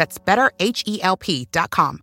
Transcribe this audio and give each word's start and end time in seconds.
That's 0.00 0.16
betterhelp.com. 0.16 2.00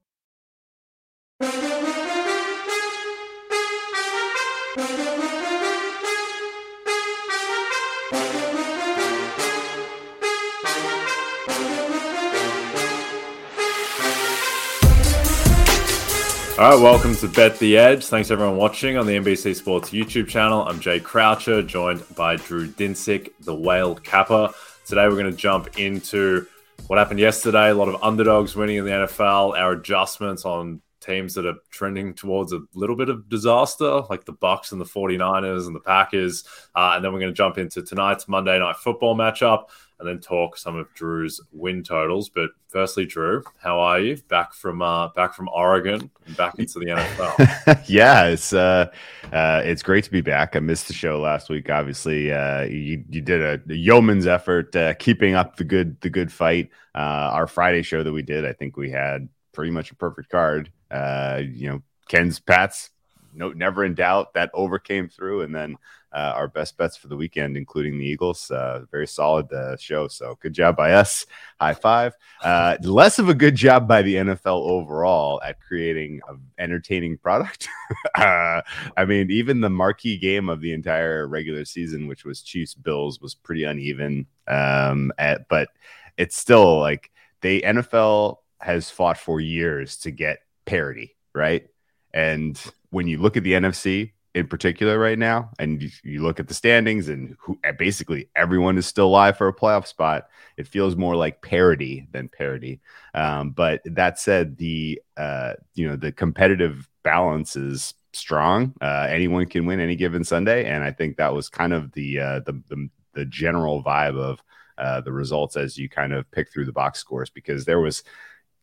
All 16.60 16.72
right, 16.72 16.80
welcome 16.80 17.16
to 17.16 17.28
Bet 17.30 17.58
the 17.58 17.80
Edge. 17.80 18.06
Thanks 18.06 18.30
everyone 18.30 18.58
watching 18.58 18.96
on 18.98 19.08
the 19.08 19.14
NBC 19.14 19.56
Sports 19.56 19.90
YouTube 19.90 20.28
channel. 20.28 20.68
I'm 20.68 20.80
Jay 20.80 21.00
Croucher, 21.00 21.64
joined 21.64 22.04
by 22.16 22.36
Drew 22.36 22.68
Dinsick, 22.68 23.32
the 23.40 23.56
Whale 23.56 23.96
Capper. 23.96 24.54
Today 24.86 25.08
we're 25.08 25.18
going 25.18 25.32
to 25.32 25.36
jump 25.36 25.80
into 25.80 26.46
what 26.86 27.00
happened 27.00 27.20
yesterday. 27.20 27.70
A 27.70 27.74
lot 27.74 27.90
of 27.90 28.02
underdogs 28.04 28.56
winning 28.56 28.78
in 28.78 28.86
the 28.86 28.92
NFL. 28.92 29.58
Our 29.58 29.74
adjustments 29.74 30.46
on 30.46 30.82
teams 31.02 31.34
that 31.34 31.46
are 31.46 31.56
trending 31.72 32.14
towards 32.14 32.54
a 32.54 32.62
little 32.74 32.96
bit 32.96 33.10
of 33.10 33.30
disaster, 33.30 34.02
like 34.10 34.26
the 34.26 34.34
Bucks 34.34 34.72
and 34.72 34.82
the 34.82 34.86
49ers 34.86 35.68
and 35.68 35.76
the 35.76 35.80
Packers. 35.80 36.44
Uh, 36.76 36.94
and 36.96 37.04
then 37.04 37.14
we're 37.14 37.20
going 37.20 37.32
to 37.32 37.38
jump 37.38 37.58
into 37.58 37.82
tonight's 37.82 38.28
Monday 38.28 38.60
night 38.60 38.76
football 38.78 39.16
matchup 39.16 39.66
and 40.00 40.08
then 40.08 40.20
talk 40.20 40.58
some 40.58 40.76
of 40.76 40.94
Drew's 40.94 41.42
win 41.52 41.84
totals. 41.84 42.30
But 42.30 42.52
firstly, 42.68 43.06
Drew, 43.06 43.44
how 43.62 43.80
are 43.80 44.00
you? 44.00 44.18
Back 44.30 44.54
from 44.54 44.82
uh, 44.82 45.10
back 45.10 45.34
from 45.34 45.50
Oregon 45.50 46.10
and 46.26 46.38
back 46.38 46.60
into 46.60 46.80
the 46.80 46.88
NFL. 46.88 47.84
yeah, 47.88 48.26
it's 48.26 48.54
uh, 48.54 48.88
uh, 49.32 49.62
it's 49.66 49.82
great 49.82 50.04
to 50.04 50.12
be 50.12 50.22
back. 50.22 50.56
I 50.56 50.60
missed 50.60 50.88
the 50.88 50.94
show 50.94 51.20
last 51.20 51.50
week. 51.50 51.70
Obviously, 51.70 52.32
uh, 52.32 52.64
you 52.64 53.04
you 53.10 53.22
did 53.22 53.42
a, 53.42 53.74
yeoman's 53.74 54.28
effort 54.28 54.76
uh, 54.76 54.94
keeping 54.96 55.36
up 55.36 55.56
the 55.56 55.64
good 55.64 56.00
the 56.02 56.10
good 56.10 56.32
fight. 56.32 56.70
Uh, 56.96 57.30
our 57.34 57.48
Friday 57.48 57.82
show 57.82 58.04
that 58.04 58.12
we 58.12 58.22
did, 58.22 58.46
I 58.46 58.54
think 58.54 58.78
we 58.78 58.90
had 58.90 59.30
pretty 59.54 59.72
much 59.72 59.92
a 59.92 59.96
perfect 59.96 60.30
card. 60.30 60.72
Uh, 60.92 61.42
you 61.44 61.70
know, 61.70 61.82
Ken's 62.08 62.40
Pats 62.40 62.92
no, 63.34 63.52
never 63.52 63.84
in 63.84 63.94
doubt. 63.94 64.34
That 64.34 64.52
over 64.54 64.80
came 64.80 65.10
through, 65.10 65.42
and 65.42 65.54
then 65.54 65.78
uh, 66.14 66.34
our 66.36 66.48
best 66.48 66.78
bets 66.78 66.96
for 66.98 67.08
the 67.08 67.16
weekend, 67.16 67.58
including 67.58 67.98
the 67.98 68.06
Eagles. 68.06 68.50
Uh, 68.50 68.86
very 68.90 69.08
solid 69.08 69.52
uh, 69.52 69.76
show. 69.78 70.08
So 70.08 70.38
good 70.42 70.54
job 70.54 70.76
by 70.76 70.94
us. 70.94 71.26
High 71.60 71.74
five. 71.74 72.14
Uh, 72.44 72.78
less 72.82 73.20
of 73.20 73.30
a 73.30 73.34
good 73.34 73.56
job 73.56 73.88
by 73.88 74.02
the 74.02 74.16
NFL 74.16 74.62
overall 74.62 75.42
at 75.44 75.60
creating 75.60 76.22
an 76.28 76.42
entertaining 76.58 77.18
product. 77.18 77.68
Uh, 78.16 78.62
I 78.98 79.06
mean, 79.06 79.32
even 79.32 79.62
the 79.62 79.70
marquee 79.70 80.18
game 80.18 80.50
of 80.50 80.60
the 80.60 80.74
entire 80.74 81.28
regular 81.28 81.64
season, 81.64 82.08
which 82.08 82.26
was 82.26 82.42
Chiefs 82.42 82.74
Bills, 82.74 83.22
was 83.22 83.36
pretty 83.36 83.64
uneven. 83.64 84.26
Um, 84.48 85.14
at, 85.18 85.48
but 85.48 85.70
it's 86.18 86.36
still 86.36 86.80
like 86.80 87.12
the 87.42 87.62
NFL 87.62 88.38
has 88.60 88.90
fought 88.90 89.18
for 89.18 89.40
years 89.40 89.98
to 89.98 90.12
get 90.12 90.40
parity, 90.66 91.16
right? 91.34 91.68
And 92.14 92.60
when 92.90 93.08
you 93.08 93.20
look 93.20 93.38
at 93.38 93.44
the 93.44 93.54
NFC 93.54 94.12
in 94.36 94.48
particular 94.48 95.00
right 95.00 95.18
now, 95.18 95.50
and 95.58 95.82
you, 95.82 95.90
you 96.04 96.22
look 96.22 96.40
at 96.40 96.48
the 96.48 96.54
standings 96.54 97.10
and 97.10 97.36
who 97.40 97.58
basically 97.78 98.30
everyone 98.36 98.78
is 98.78 98.86
still 98.86 99.08
alive 99.08 99.38
for 99.38 99.48
a 99.48 99.54
playoff 99.54 99.88
spot, 99.88 100.28
it 100.58 100.68
feels 100.68 100.96
more 100.96 101.16
like 101.16 101.42
parity 101.42 102.08
than 102.12 102.30
parity. 102.30 102.80
Um, 103.14 103.52
but 103.52 103.82
that 103.86 104.20
said, 104.20 104.58
the 104.58 105.02
uh, 105.16 105.54
you 105.74 105.88
know 105.88 105.96
the 105.96 106.12
competitive 106.12 106.88
balance 107.04 107.56
is 107.56 107.94
strong. 108.14 108.74
Uh, 108.82 109.08
anyone 109.10 109.46
can 109.46 109.66
win 109.66 109.80
any 109.80 109.96
given 109.96 110.24
Sunday, 110.24 110.66
and 110.66 110.84
I 110.84 110.92
think 110.92 111.18
that 111.18 111.34
was 111.34 111.50
kind 111.50 111.74
of 111.74 111.92
the 111.94 112.20
uh, 112.20 112.40
the, 112.42 112.62
the, 112.70 112.90
the 113.14 113.26
general 113.26 113.84
vibe 113.84 114.18
of 114.18 114.44
uh, 114.78 115.02
the 115.02 115.12
results 115.12 115.56
as 115.56 115.78
you 115.78 115.90
kind 115.90 116.14
of 116.14 116.30
pick 116.32 116.52
through 116.52 116.66
the 116.66 116.72
box 116.72 117.00
scores 117.00 117.30
because 117.30 117.66
there 117.66 117.80
was 117.80 118.04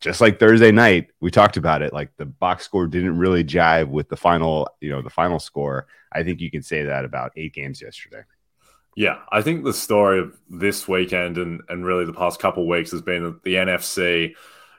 just 0.01 0.21
like 0.21 0.39
Thursday 0.39 0.71
night, 0.71 1.07
we 1.19 1.31
talked 1.31 1.57
about 1.57 1.81
it. 1.81 1.93
Like 1.93 2.11
the 2.17 2.25
box 2.25 2.65
score 2.65 2.87
didn't 2.87 3.17
really 3.17 3.43
jive 3.43 3.89
with 3.89 4.09
the 4.09 4.17
final, 4.17 4.69
you 4.81 4.91
know, 4.91 5.01
the 5.01 5.09
final 5.09 5.39
score. 5.39 5.87
I 6.11 6.23
think 6.23 6.41
you 6.41 6.51
can 6.51 6.63
say 6.63 6.83
that 6.83 7.05
about 7.05 7.31
eight 7.35 7.53
games 7.53 7.81
yesterday. 7.81 8.21
Yeah, 8.95 9.19
I 9.29 9.41
think 9.41 9.63
the 9.63 9.73
story 9.73 10.19
of 10.19 10.37
this 10.49 10.87
weekend 10.87 11.37
and, 11.37 11.61
and 11.67 11.85
really 11.85 12.05
the 12.05 12.13
past 12.13 12.39
couple 12.39 12.67
weeks 12.67 12.91
has 12.91 13.01
been 13.01 13.23
that 13.23 13.43
the 13.43 13.55
NFC 13.55 14.35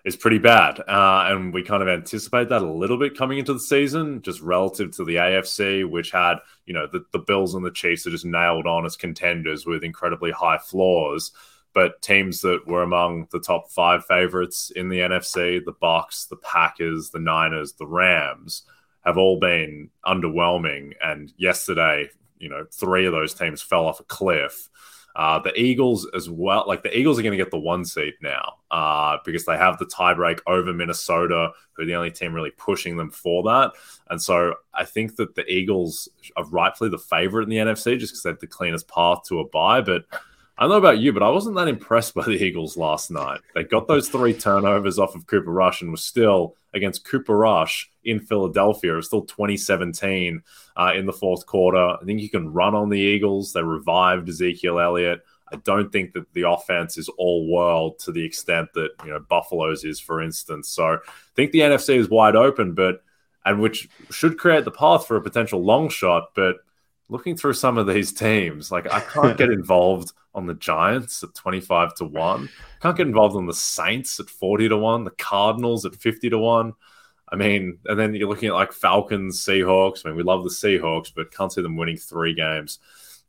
is 0.06 0.16
pretty 0.16 0.38
bad. 0.38 0.78
Uh, 0.80 1.26
and 1.28 1.52
we 1.52 1.62
kind 1.62 1.82
of 1.82 1.88
anticipate 1.88 2.48
that 2.48 2.62
a 2.62 2.72
little 2.72 2.96
bit 2.96 3.18
coming 3.18 3.38
into 3.38 3.52
the 3.52 3.60
season, 3.60 4.22
just 4.22 4.40
relative 4.40 4.92
to 4.92 5.04
the 5.04 5.16
AFC, 5.16 5.88
which 5.88 6.12
had, 6.12 6.36
you 6.64 6.72
know, 6.72 6.86
the, 6.90 7.04
the 7.12 7.18
Bills 7.18 7.54
and 7.54 7.64
the 7.64 7.70
Chiefs 7.70 8.06
are 8.06 8.10
just 8.10 8.24
nailed 8.24 8.66
on 8.66 8.86
as 8.86 8.96
contenders 8.96 9.66
with 9.66 9.84
incredibly 9.84 10.30
high 10.30 10.58
floors 10.58 11.32
but 11.76 12.00
teams 12.00 12.40
that 12.40 12.66
were 12.66 12.82
among 12.82 13.28
the 13.32 13.38
top 13.38 13.70
five 13.70 14.02
favorites 14.06 14.72
in 14.74 14.88
the 14.88 15.00
NFC, 15.00 15.62
the 15.62 15.76
Bucks, 15.78 16.24
the 16.24 16.36
Packers, 16.36 17.10
the 17.10 17.18
Niners, 17.18 17.74
the 17.74 17.86
Rams, 17.86 18.62
have 19.04 19.18
all 19.18 19.38
been 19.38 19.90
underwhelming. 20.06 20.94
And 21.04 21.34
yesterday, 21.36 22.08
you 22.38 22.48
know, 22.48 22.64
three 22.72 23.04
of 23.04 23.12
those 23.12 23.34
teams 23.34 23.60
fell 23.60 23.84
off 23.84 24.00
a 24.00 24.04
cliff. 24.04 24.70
Uh, 25.16 25.38
the 25.40 25.52
Eagles 25.60 26.08
as 26.14 26.30
well, 26.30 26.64
like 26.66 26.82
the 26.82 26.98
Eagles 26.98 27.18
are 27.18 27.22
going 27.22 27.36
to 27.36 27.44
get 27.44 27.50
the 27.50 27.58
one 27.58 27.84
seed 27.84 28.14
now 28.22 28.54
uh, 28.70 29.18
because 29.26 29.44
they 29.44 29.58
have 29.58 29.76
the 29.76 29.84
tiebreak 29.84 30.40
over 30.46 30.72
Minnesota, 30.72 31.50
who 31.74 31.82
are 31.82 31.86
the 31.86 31.94
only 31.94 32.10
team 32.10 32.32
really 32.32 32.52
pushing 32.52 32.96
them 32.96 33.10
for 33.10 33.42
that. 33.42 33.72
And 34.08 34.22
so 34.22 34.54
I 34.72 34.86
think 34.86 35.16
that 35.16 35.34
the 35.34 35.44
Eagles 35.44 36.08
are 36.38 36.46
rightfully 36.46 36.88
the 36.88 36.96
favorite 36.96 37.42
in 37.42 37.50
the 37.50 37.58
NFC 37.58 37.98
just 37.98 38.14
because 38.14 38.22
they 38.22 38.30
have 38.30 38.40
the 38.40 38.46
cleanest 38.46 38.88
path 38.88 39.24
to 39.28 39.40
a 39.40 39.46
bye. 39.46 39.82
But 39.82 40.06
I 40.58 40.62
don't 40.62 40.70
know 40.70 40.76
about 40.76 40.98
you, 40.98 41.12
but 41.12 41.22
I 41.22 41.28
wasn't 41.28 41.56
that 41.56 41.68
impressed 41.68 42.14
by 42.14 42.24
the 42.24 42.42
Eagles 42.42 42.76
last 42.76 43.10
night. 43.10 43.40
They 43.54 43.64
got 43.64 43.88
those 43.88 44.08
three 44.08 44.32
turnovers 44.32 44.98
off 44.98 45.14
of 45.14 45.26
Cooper 45.26 45.52
Rush 45.52 45.82
and 45.82 45.90
was 45.90 46.02
still 46.02 46.56
against 46.72 47.04
Cooper 47.04 47.36
Rush 47.36 47.90
in 48.04 48.20
Philadelphia. 48.20 48.94
It 48.94 48.96
was 48.96 49.06
still 49.06 49.22
2017 49.22 50.42
uh, 50.76 50.92
in 50.96 51.04
the 51.04 51.12
fourth 51.12 51.44
quarter. 51.44 51.78
I 52.00 52.04
think 52.04 52.20
you 52.20 52.30
can 52.30 52.52
run 52.52 52.74
on 52.74 52.88
the 52.88 52.98
Eagles. 52.98 53.52
They 53.52 53.62
revived 53.62 54.28
Ezekiel 54.28 54.80
Elliott. 54.80 55.22
I 55.52 55.56
don't 55.56 55.92
think 55.92 56.14
that 56.14 56.32
the 56.32 56.48
offense 56.48 56.96
is 56.96 57.08
all 57.18 57.52
world 57.52 57.98
to 58.00 58.12
the 58.12 58.24
extent 58.24 58.72
that 58.74 58.90
you 59.04 59.10
know 59.10 59.20
Buffalo's 59.20 59.84
is, 59.84 60.00
for 60.00 60.22
instance. 60.22 60.68
So 60.68 60.94
I 60.94 60.98
think 61.34 61.52
the 61.52 61.60
NFC 61.60 61.96
is 61.96 62.08
wide 62.08 62.34
open, 62.34 62.74
but 62.74 63.02
and 63.44 63.60
which 63.60 63.88
should 64.10 64.38
create 64.38 64.64
the 64.64 64.72
path 64.72 65.06
for 65.06 65.16
a 65.16 65.22
potential 65.22 65.62
long 65.62 65.88
shot. 65.88 66.30
But 66.34 66.56
looking 67.08 67.36
through 67.36 67.54
some 67.54 67.78
of 67.78 67.86
these 67.86 68.12
teams, 68.12 68.70
like 68.70 68.92
I 68.92 69.00
can't 69.00 69.38
get 69.38 69.50
involved 69.50 70.12
on 70.34 70.46
the 70.46 70.54
Giants 70.54 71.22
at 71.22 71.34
25 71.34 71.94
to 71.96 72.04
1. 72.04 72.48
Can't 72.82 72.96
get 72.96 73.06
involved 73.06 73.36
on 73.36 73.46
the 73.46 73.54
Saints 73.54 74.20
at 74.20 74.28
40 74.28 74.68
to 74.68 74.76
1, 74.76 75.04
the 75.04 75.10
Cardinals 75.12 75.84
at 75.86 75.96
50 75.96 76.30
to 76.30 76.38
1. 76.38 76.72
I 77.28 77.36
mean, 77.36 77.78
and 77.86 77.98
then 77.98 78.14
you're 78.14 78.28
looking 78.28 78.48
at 78.48 78.54
like 78.54 78.72
Falcons, 78.72 79.44
Seahawks. 79.44 80.04
I 80.04 80.10
mean, 80.10 80.16
we 80.16 80.22
love 80.22 80.44
the 80.44 80.50
Seahawks, 80.50 81.12
but 81.14 81.32
can't 81.32 81.52
see 81.52 81.62
them 81.62 81.76
winning 81.76 81.96
three 81.96 82.34
games 82.34 82.78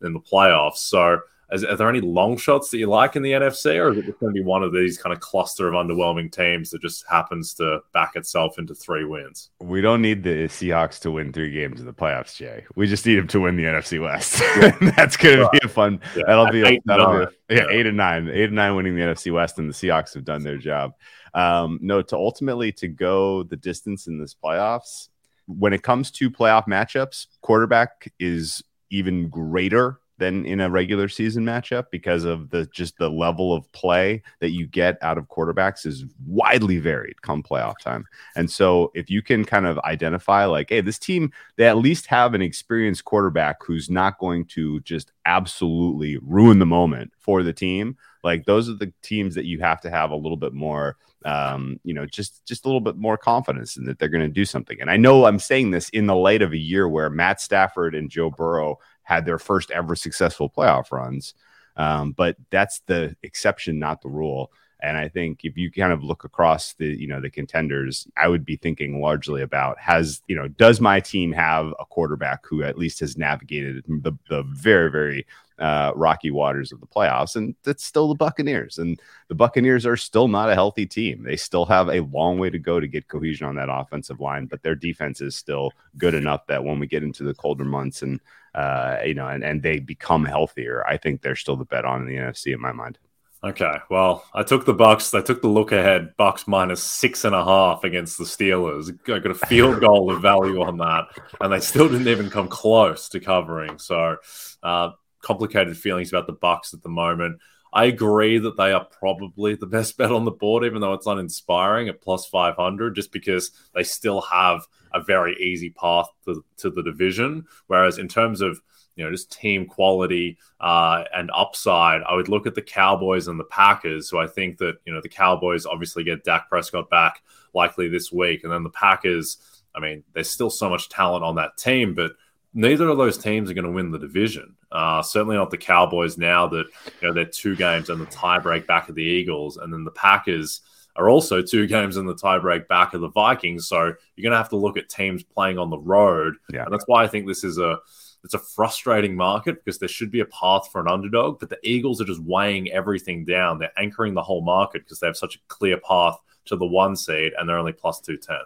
in 0.01 0.13
the 0.13 0.19
playoffs. 0.19 0.77
So 0.77 1.19
is, 1.51 1.63
are 1.63 1.75
there 1.75 1.89
any 1.89 2.01
long 2.01 2.38
shots 2.38 2.71
that 2.71 2.77
you 2.77 2.88
like 2.88 3.15
in 3.15 3.21
the 3.21 3.31
NFC, 3.31 3.81
or 3.81 3.91
is 3.91 3.97
it 3.97 4.05
just 4.05 4.19
going 4.19 4.33
to 4.33 4.38
be 4.38 4.44
one 4.44 4.63
of 4.63 4.73
these 4.73 4.97
kind 4.97 5.13
of 5.13 5.21
cluster 5.21 5.67
of 5.67 5.73
underwhelming 5.73 6.31
teams 6.31 6.71
that 6.71 6.81
just 6.81 7.05
happens 7.09 7.53
to 7.55 7.79
back 7.94 8.15
itself 8.15 8.59
into 8.59 8.75
three 8.75 9.05
wins? 9.05 9.49
We 9.61 9.79
don't 9.79 10.01
need 10.01 10.23
the 10.23 10.47
Seahawks 10.47 10.99
to 11.01 11.11
win 11.11 11.31
three 11.31 11.51
games 11.51 11.79
in 11.79 11.85
the 11.85 11.94
playoffs, 11.94 12.35
Jay. 12.35 12.65
We 12.75 12.88
just 12.88 13.05
need 13.05 13.15
them 13.15 13.27
to 13.29 13.39
win 13.39 13.55
the 13.55 13.63
NFC 13.63 14.01
West. 14.01 14.41
Yeah. 14.57 14.75
That's 14.95 15.17
going 15.17 15.39
right. 15.39 15.51
to 15.53 15.59
be 15.59 15.65
a 15.65 15.69
fun. 15.69 15.99
Yeah. 16.15 16.23
That'll 16.25 16.51
be 16.51 16.63
a, 16.63 16.79
that'll 16.85 17.11
be 17.11 17.23
a, 17.23 17.29
yeah, 17.49 17.65
yeah, 17.69 17.77
eight 17.77 17.85
and 17.85 17.95
nine, 17.95 18.27
eight 18.27 18.45
and 18.45 18.55
nine 18.55 18.75
winning 18.75 18.95
the 18.95 19.01
NFC 19.01 19.31
West, 19.31 19.59
and 19.59 19.69
the 19.69 19.73
Seahawks 19.73 20.15
have 20.15 20.25
done 20.25 20.41
their 20.41 20.57
job. 20.57 20.94
Um, 21.33 21.77
no, 21.81 22.01
to 22.01 22.15
ultimately 22.15 22.71
to 22.73 22.88
go 22.88 23.44
the 23.44 23.55
distance 23.55 24.07
in 24.07 24.19
this 24.19 24.33
playoffs, 24.33 25.09
when 25.45 25.73
it 25.73 25.83
comes 25.83 26.09
to 26.11 26.31
playoff 26.31 26.65
matchups, 26.67 27.27
quarterback 27.41 28.11
is 28.19 28.63
even 28.89 29.29
greater 29.29 29.99
than 30.18 30.46
in 30.46 30.60
a 30.60 30.69
regular 30.69 31.08
season 31.08 31.44
matchup 31.46 31.86
because 31.92 32.24
of 32.24 32.50
the 32.50 32.66
just 32.68 32.98
the 32.98 33.10
level 33.10 33.54
of 33.54 33.72
play 33.72 34.22
that 34.40 34.52
you 34.52 34.68
get 34.68 34.98
out 35.02 35.18
of 35.18 35.28
quarterbacks 35.28 35.86
is 35.86 36.06
widely 36.25 36.78
varied 36.78 37.22
come 37.22 37.44
playoff 37.44 37.78
time. 37.80 38.06
And 38.36 38.50
so 38.50 38.92
if 38.96 39.10
you 39.10 39.22
can 39.22 39.46
kind 39.46 39.66
of 39.66 39.78
identify 39.80 40.46
like, 40.46 40.69
hey, 40.69 40.81
this 40.81 41.00
team, 41.00 41.31
they 41.56 41.68
at 41.68 41.78
least 41.78 42.08
have 42.08 42.34
an 42.34 42.42
experienced 42.42 43.06
quarterback 43.06 43.64
who's 43.64 43.90
not 43.90 44.19
going 44.19 44.46
to 44.46 44.80
just 44.81 45.12
absolutely 45.25 46.18
ruin 46.22 46.60
the 46.60 46.66
moment 46.66 47.12
for 47.18 47.44
the 47.44 47.54
team. 47.54 47.98
Like 48.24 48.46
those 48.46 48.69
are 48.69 48.74
the 48.74 48.92
teams 49.02 49.36
that 49.36 49.46
you 49.46 49.60
have 49.60 49.81
to 49.81 49.90
have 49.90 50.12
a 50.12 50.16
little 50.16 50.38
bit 50.38 50.54
more 50.54 50.98
um, 51.25 51.80
you 51.84 51.94
know, 51.94 52.06
just 52.06 52.46
just 52.46 52.64
a 52.64 52.68
little 52.68 52.81
bit 52.81 52.96
more 52.96 53.18
confidence 53.18 53.75
in 53.75 53.86
that 53.86 54.00
they're 54.00 54.08
going 54.08 54.24
to 54.24 54.30
do 54.30 54.46
something. 54.46 54.80
And 54.80 54.90
I 54.90 54.98
know 54.98 55.25
I'm 55.25 55.40
saying 55.40 55.72
this 55.72 55.90
in 55.90 56.06
the 56.06 56.16
light 56.16 56.42
of 56.42 56.54
a 56.54 56.58
year 56.58 56.88
where 56.88 57.10
Matt 57.10 57.42
Stafford 57.42 57.96
and 57.96 58.10
Joe 58.10 58.30
Burrow 58.30 58.80
had 59.07 59.25
their 59.25 59.39
first 59.39 59.71
ever 59.71 59.95
successful 59.95 60.50
playoff 60.50 60.92
runs. 60.92 61.33
Um, 61.77 62.12
but 62.12 62.36
that's 62.50 62.81
the 62.88 63.15
exception, 63.24 63.80
not 63.80 64.01
the 64.01 64.09
rule. 64.09 64.51
And 64.81 64.98
I 64.98 65.07
think 65.07 65.45
if 65.45 65.56
you 65.56 65.71
kind 65.71 65.94
of 65.94 66.04
look 66.04 66.25
across 66.25 66.74
the, 66.74 66.88
you 66.88 67.07
know, 67.07 67.21
the 67.21 67.30
contenders, 67.30 68.06
I 68.18 68.27
would 68.27 68.44
be 68.44 68.57
thinking 68.57 69.00
largely 69.00 69.42
about 69.42 69.80
has, 69.80 70.21
you 70.27 70.36
know, 70.36 70.50
does 70.50 70.81
my 70.81 71.00
team 71.00 71.31
have 71.31 71.68
a 71.80 71.86
quarterback 71.86 72.45
who 72.45 72.63
at 72.63 72.77
least 72.77 73.00
has 73.00 73.18
navigated 73.18 73.86
the, 73.88 74.12
the 74.30 74.44
very, 74.44 74.92
very 74.92 75.25
uh, 75.57 75.94
rocky 75.95 76.30
waters 76.30 76.71
of 76.71 76.80
the 76.81 76.86
playoffs, 76.86 77.36
and 77.36 77.56
that's 77.63 77.83
still 77.83 78.07
the 78.07 78.15
Buccaneers. 78.15 78.77
And 78.77 79.00
the 79.30 79.36
Buccaneers 79.36 79.86
are 79.86 79.98
still 79.98 80.27
not 80.27 80.50
a 80.50 80.54
healthy 80.54 80.86
team. 80.86 81.24
They 81.24 81.38
still 81.38 81.65
have 81.65 81.89
a 81.89 82.01
long 82.01 82.38
way 82.38 82.50
to 82.50 82.59
go 82.59 82.80
to 82.80 82.88
get 82.88 83.07
cohesion 83.07 83.48
on 83.48 83.56
that 83.56 83.69
offensive 83.71 84.19
line, 84.19 84.45
but 84.45 84.62
their 84.62 84.75
defense 84.75 85.21
is 85.21 85.36
still 85.36 85.71
good 85.98 86.13
enough 86.13 86.45
that 86.48 86.63
when 86.63 86.77
we 86.77 86.88
get 86.88 87.04
into 87.04 87.24
the 87.24 87.33
colder 87.33 87.65
months 87.65 88.01
and 88.04 88.19
uh, 88.57 89.04
you 89.06 89.13
know, 89.13 89.27
and, 89.27 89.44
and 89.44 89.62
they 89.62 89.77
become 89.77 90.25
healthier, 90.25 90.83
I 90.88 90.98
think 90.98 91.21
they're 91.21 91.36
still 91.36 91.56
the 91.56 91.65
bet 91.65 91.86
on 91.86 92.01
in 92.01 92.07
the 92.07 92.15
NFC 92.15 92.56
in 92.56 92.59
my 92.59 92.71
mind. 92.71 92.98
Okay, 93.44 93.75
well, 93.92 94.25
I 94.33 94.42
took 94.42 94.65
the 94.65 94.74
Bucks. 94.74 95.13
I 95.13 95.21
took 95.21 95.44
the 95.44 95.48
look 95.48 95.71
ahead. 95.71 96.18
Bucks 96.18 96.48
minus 96.48 96.81
six 96.81 97.24
and 97.24 97.36
a 97.36 97.45
half 97.45 97.83
against 97.83 98.18
the 98.18 98.24
Steelers. 98.24 98.92
I 99.07 99.19
got 99.19 99.30
a 99.30 99.36
field 99.36 99.80
goal 99.81 100.12
of 100.12 100.24
value 100.24 100.63
on 100.63 100.77
that, 100.80 101.06
and 101.39 101.54
they 101.54 101.59
still 101.59 101.88
didn't 101.88 102.07
even 102.07 102.31
come 102.31 102.48
close 102.48 103.09
to 103.09 103.19
covering. 103.19 103.77
So, 103.77 104.18
uh, 104.63 104.89
complicated 105.21 105.77
feelings 105.77 106.09
about 106.09 106.25
the 106.25 106.33
Bucks 106.33 106.74
at 106.74 106.81
the 106.81 106.89
moment. 106.89 107.39
I 107.71 107.86
agree 107.86 108.39
that 108.39 108.57
they 108.57 108.71
are 108.71 108.86
probably 108.86 109.54
the 109.54 109.68
best 109.68 109.98
bet 109.98 110.12
on 110.12 110.25
the 110.25 110.31
board, 110.31 110.63
even 110.65 110.81
though 110.81 110.94
it's 110.94 111.06
uninspiring 111.06 111.89
at 111.89 112.01
plus 112.01 112.25
500, 112.25 112.95
just 112.95 113.12
because 113.12 113.51
they 113.75 113.83
still 113.83 114.21
have 114.21 114.65
a 114.94 115.01
very 115.01 115.36
easy 115.38 115.69
path 115.69 116.07
to, 116.25 116.44
to 116.57 116.69
the 116.69 116.84
division. 116.84 117.45
Whereas 117.68 117.98
in 117.98 118.07
terms 118.07 118.42
of 118.42 118.62
you 118.95 119.04
know 119.04 119.12
just 119.12 119.31
team 119.31 119.66
quality 119.66 120.38
uh, 120.60 121.04
and 121.13 121.31
upside, 121.34 122.01
I 122.04 122.16
would 122.16 122.30
look 122.30 122.48
at 122.48 122.56
the 122.56 122.62
Cowboys 122.62 123.28
and 123.28 123.39
the 123.39 123.45
Packers. 123.45 124.10
So 124.10 124.19
I 124.19 124.28
think 124.28 124.57
that 124.57 124.78
you 124.86 124.94
know 124.94 125.01
the 125.01 125.10
Cowboys 125.10 125.66
obviously 125.66 126.04
get 126.04 126.24
Dak 126.24 126.50
Prescott 126.50 126.89
back 126.89 127.22
likely 127.54 127.88
this 127.88 128.12
week, 128.12 128.44
and 128.44 128.51
then 128.51 128.63
the 128.63 128.69
Packers. 128.69 129.38
I 129.75 129.80
mean, 129.80 130.04
there's 130.13 130.30
still 130.30 130.50
so 130.50 130.69
much 130.69 130.90
talent 130.90 131.24
on 131.24 131.36
that 131.36 131.56
team, 131.57 131.94
but 131.94 132.13
neither 132.57 132.90
of 132.90 132.98
those 132.98 133.18
teams 133.18 133.51
are 133.51 133.54
going 133.54 133.66
to 133.66 133.72
win 133.72 133.92
the 133.92 134.00
division. 134.00 134.56
Uh, 134.72 135.04
certainly 135.04 135.36
not 135.36 135.51
the 135.51 135.57
Cowboys 135.57 136.18
now 136.18 136.48
that 136.48 136.66
you 137.01 137.07
know 137.07 137.13
they're 137.13 137.25
two 137.25 137.56
games 137.56 137.90
and 137.90 138.01
the 138.01 138.06
tiebreak 138.07 138.66
back 138.66 138.90
of 138.90 138.95
the 138.95 139.04
Eagles, 139.04 139.57
and 139.57 139.72
then 139.72 139.83
the 139.83 139.92
Packers 139.92 140.62
are 140.97 141.09
also 141.09 141.41
two 141.41 141.67
games 141.67 141.97
in 141.97 142.05
the 142.05 142.15
tiebreak 142.15 142.67
back 142.67 142.94
of 142.94 143.01
the 143.01 143.09
Vikings. 143.09 143.67
So 143.67 143.94
you're 144.15 144.23
going 144.23 144.31
to 144.31 144.38
have 144.38 144.49
to 144.49 144.57
look 144.57 144.77
at 144.77 144.89
teams 144.89 145.23
playing 145.23 145.57
on 145.57 145.69
the 145.69 145.79
road, 145.79 146.35
yeah. 146.51 146.63
and 146.63 146.73
that's 146.73 146.85
why 146.88 147.03
I 147.03 147.07
think 147.07 147.27
this 147.27 147.44
is 147.44 147.57
a 147.57 147.79
it's 148.23 148.33
a 148.33 148.39
frustrating 148.39 149.15
market 149.15 149.63
because 149.63 149.79
there 149.79 149.88
should 149.88 150.11
be 150.11 150.19
a 150.19 150.25
path 150.25 150.69
for 150.71 150.81
an 150.81 150.88
underdog, 150.88 151.39
but 151.39 151.49
the 151.49 151.59
Eagles 151.63 152.01
are 152.01 152.05
just 152.05 152.21
weighing 152.21 152.69
everything 152.71 153.23
down. 153.23 153.59
They're 153.59 153.71
anchoring 153.79 154.15
the 154.15 154.23
whole 154.23 154.41
market 154.41 154.83
because 154.83 154.99
they 154.99 155.07
have 155.07 155.15
such 155.15 155.35
a 155.35 155.39
clear 155.47 155.77
path 155.77 156.17
to 156.45 156.55
the 156.55 156.65
one 156.65 156.95
seed, 156.95 157.33
and 157.38 157.47
they're 157.47 157.59
only 157.59 157.73
plus 157.73 158.01
two 158.01 158.17
ten. 158.17 158.38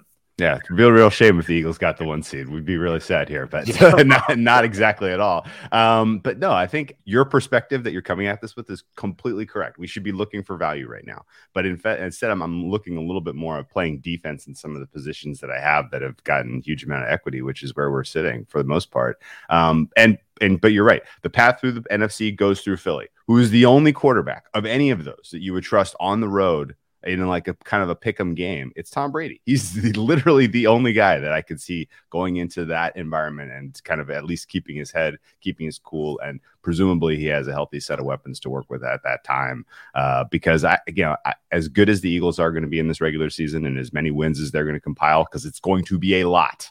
Yeah, 0.42 0.56
it'd 0.56 0.76
be 0.76 0.82
a 0.82 0.92
real 0.92 1.12
shame 1.12 1.40
if 1.40 1.46
the 1.46 1.54
Eagles 1.54 1.78
got 1.78 1.98
the 1.98 2.04
one 2.04 2.24
seed. 2.24 2.50
We'd 2.50 2.66
be 2.66 2.76
really 2.76 3.00
sad 3.00 3.30
here, 3.30 3.46
but 3.46 3.68
not, 4.08 4.40
not, 4.40 4.66
exactly 4.66 5.12
at 5.12 5.20
all. 5.20 5.46
Um, 5.72 6.18
but 6.18 6.40
no, 6.40 6.52
I 6.52 6.66
think 6.66 6.98
your 7.06 7.26
perspective 7.26 7.84
that 7.84 7.92
you're 7.92 8.02
coming 8.02 8.26
at 8.26 8.42
this 8.42 8.56
with 8.56 8.68
is 8.72 8.84
completely 8.96 9.46
correct. 9.46 9.78
We 9.78 9.86
should 9.86 10.02
be 10.02 10.12
looking 10.12 10.42
for 10.42 10.58
value 10.58 10.88
right 10.88 11.06
now. 11.06 11.26
But 11.54 11.68
in 11.68 11.78
fact, 11.78 12.02
instead, 12.02 12.32
I'm, 12.32 12.42
I'm 12.42 12.72
looking 12.72 12.98
a 12.98 13.02
little 13.02 13.22
bit 13.22 13.36
more 13.36 13.60
of 13.60 13.70
playing 13.70 14.00
defense 14.00 14.48
in 14.48 14.56
some 14.56 14.74
of 14.74 14.80
the 14.80 14.88
positions 14.88 15.40
that 15.42 15.52
I 15.52 15.60
have 15.60 15.92
that 15.92 16.02
have 16.02 16.24
gotten 16.24 16.60
huge 16.62 16.86
amount 16.86 17.04
of 17.04 17.12
equity, 17.12 17.44
which 17.44 17.62
is 17.62 17.76
where 17.76 17.92
we're 17.92 18.04
sitting 18.04 18.46
for 18.46 18.58
the 18.58 18.68
most 18.68 18.90
part. 18.90 19.22
Um, 19.52 19.90
and 19.96 20.18
and 20.42 20.60
but 20.60 20.72
you're 20.72 20.84
right. 20.84 21.04
The 21.22 21.30
path 21.30 21.62
through 21.62 21.74
the 21.74 21.82
NFC 21.82 22.36
goes 22.36 22.62
through 22.62 22.78
Philly, 22.78 23.10
who 23.28 23.38
is 23.38 23.52
the 23.52 23.66
only 23.66 23.94
quarterback 23.94 24.46
of 24.56 24.66
any 24.66 24.90
of 24.90 25.06
those 25.06 25.30
that 25.32 25.44
you 25.44 25.54
would 25.54 25.64
trust 25.64 25.96
on 26.00 26.20
the 26.20 26.30
road 26.30 26.76
in 27.04 27.28
like 27.28 27.48
a 27.48 27.54
kind 27.56 27.82
of 27.84 27.90
a 27.90 27.96
pick'em 27.96 28.36
game, 28.36 28.72
it's 28.76 28.90
Tom 28.90 29.12
Brady. 29.12 29.42
He's 29.46 29.74
the, 29.74 29.92
literally 29.94 30.48
the 30.48 30.68
only 30.68 30.94
guy 30.94 31.20
that 31.20 31.32
I 31.32 31.42
could 31.42 31.60
see 31.60 31.88
going 32.10 32.38
into 32.38 32.66
that 32.66 32.96
environment 32.96 33.52
and 33.52 33.84
kind 33.84 34.02
of 34.02 34.10
at 34.10 34.26
least 34.26 34.50
keeping 34.50 34.76
his 34.76 34.92
head, 34.92 35.18
keeping 35.42 35.66
his 35.66 35.80
cool, 35.80 36.20
and 36.20 36.40
presumably 36.62 37.18
he 37.18 37.26
has 37.26 37.48
a 37.48 37.54
healthy 37.54 37.80
set 37.80 38.00
of 38.00 38.06
weapons 38.06 38.40
to 38.42 38.50
work 38.50 38.70
with 38.70 38.84
at 38.84 39.04
that 39.04 39.24
time. 39.24 39.66
Uh, 39.96 40.26
because 40.26 40.64
I, 40.64 40.80
you 40.88 41.04
know, 41.04 41.18
as 41.52 41.68
good 41.68 41.90
as 41.90 42.02
the 42.02 42.10
Eagles 42.10 42.40
are 42.40 42.52
going 42.52 42.64
to 42.64 42.70
be 42.70 42.80
in 42.80 42.88
this 42.88 43.02
regular 43.02 43.30
season 43.30 43.66
and 43.66 43.78
as 43.78 43.94
many 43.94 44.12
wins 44.12 44.40
as 44.40 44.52
they're 44.52 44.66
going 44.66 44.76
to 44.76 44.80
compile, 44.80 45.24
because 45.24 45.46
it's 45.46 45.60
going 45.60 45.86
to 45.86 45.98
be 45.98 46.22
a 46.22 46.30
lot. 46.30 46.70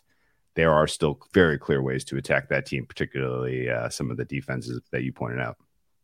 There 0.54 0.72
are 0.72 0.86
still 0.86 1.20
very 1.32 1.58
clear 1.58 1.80
ways 1.80 2.04
to 2.06 2.16
attack 2.16 2.48
that 2.48 2.66
team, 2.66 2.84
particularly 2.84 3.70
uh, 3.70 3.88
some 3.88 4.10
of 4.10 4.16
the 4.16 4.24
defenses 4.24 4.80
that 4.90 5.04
you 5.04 5.12
pointed 5.12 5.40
out. 5.40 5.56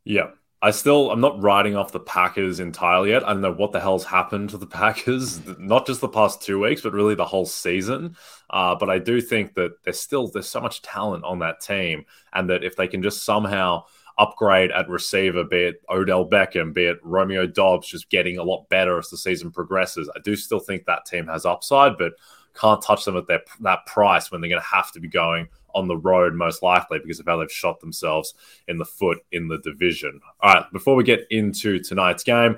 Yeah, 0.05 0.31
I 0.63 0.71
still, 0.71 1.11
I'm 1.11 1.21
not 1.21 1.43
writing 1.43 1.77
off 1.77 1.93
the 1.93 2.01
Packers 2.01 2.61
entirely 2.61 3.11
yet. 3.11 3.25
I 3.25 3.33
don't 3.33 3.43
know 3.43 3.53
what 3.53 3.73
the 3.73 3.81
hell's 3.81 4.05
happened 4.05 4.51
to 4.51 4.59
the 4.59 4.67
Packers, 4.67 5.41
not 5.59 5.87
just 5.87 6.01
the 6.01 6.09
past 6.09 6.43
two 6.43 6.61
weeks, 6.61 6.81
but 6.81 6.93
really 6.93 7.15
the 7.15 7.27
whole 7.27 7.47
season. 7.47 8.17
Uh, 8.49 8.75
but 8.75 8.89
I 8.89 8.99
do 8.99 9.21
think 9.21 9.55
that 9.55 9.83
there's 9.85 10.01
still 10.01 10.29
there's 10.29 10.49
so 10.49 10.61
much 10.61 10.83
talent 10.83 11.25
on 11.25 11.41
that 11.41 11.61
team, 11.61 12.07
and 12.33 12.49
that 12.49 12.65
if 12.65 12.77
they 12.77 12.89
can 12.89 13.03
just 13.03 13.25
somehow 13.25 13.85
upgrade 14.19 14.71
at 14.71 14.89
receiver, 14.89 15.45
be 15.45 15.59
it 15.59 15.83
Odell 15.91 16.29
Beckham, 16.29 16.73
be 16.73 16.87
it 16.87 16.99
Romeo 17.03 17.47
Doubs, 17.47 17.89
just 17.89 18.09
getting 18.09 18.39
a 18.39 18.43
lot 18.43 18.69
better 18.71 18.99
as 18.99 19.11
the 19.11 19.19
season 19.19 19.51
progresses, 19.51 20.11
I 20.17 20.21
do 20.21 20.37
still 20.37 20.61
think 20.61 20.87
that 20.87 21.05
team 21.05 21.27
has 21.27 21.45
upside, 21.45 21.99
but 21.99 22.15
can't 22.59 22.81
touch 22.81 23.05
them 23.05 23.17
at 23.19 23.27
their, 23.27 23.43
that 23.61 23.85
price 23.85 24.31
when 24.31 24.41
they're 24.41 24.49
going 24.49 24.63
to 24.63 24.67
have 24.67 24.91
to 24.93 25.01
be 25.01 25.09
going 25.09 25.49
on 25.77 25.87
the 25.87 25.97
road, 25.97 26.35
most 26.35 26.63
likely, 26.63 26.99
because 26.99 27.21
of 27.21 27.27
how 27.27 27.37
they've 27.37 27.53
shot 27.53 27.81
themselves 27.81 28.35
in 28.67 28.79
the 28.79 28.85
foot 28.85 29.19
in 29.31 29.49
the 29.49 29.59
division. 29.59 30.21
All 30.41 30.55
right, 30.55 30.73
before 30.73 30.97
we 30.97 31.05
get 31.05 31.27
into 31.31 31.79
tonight's 31.79 32.25
game, 32.25 32.57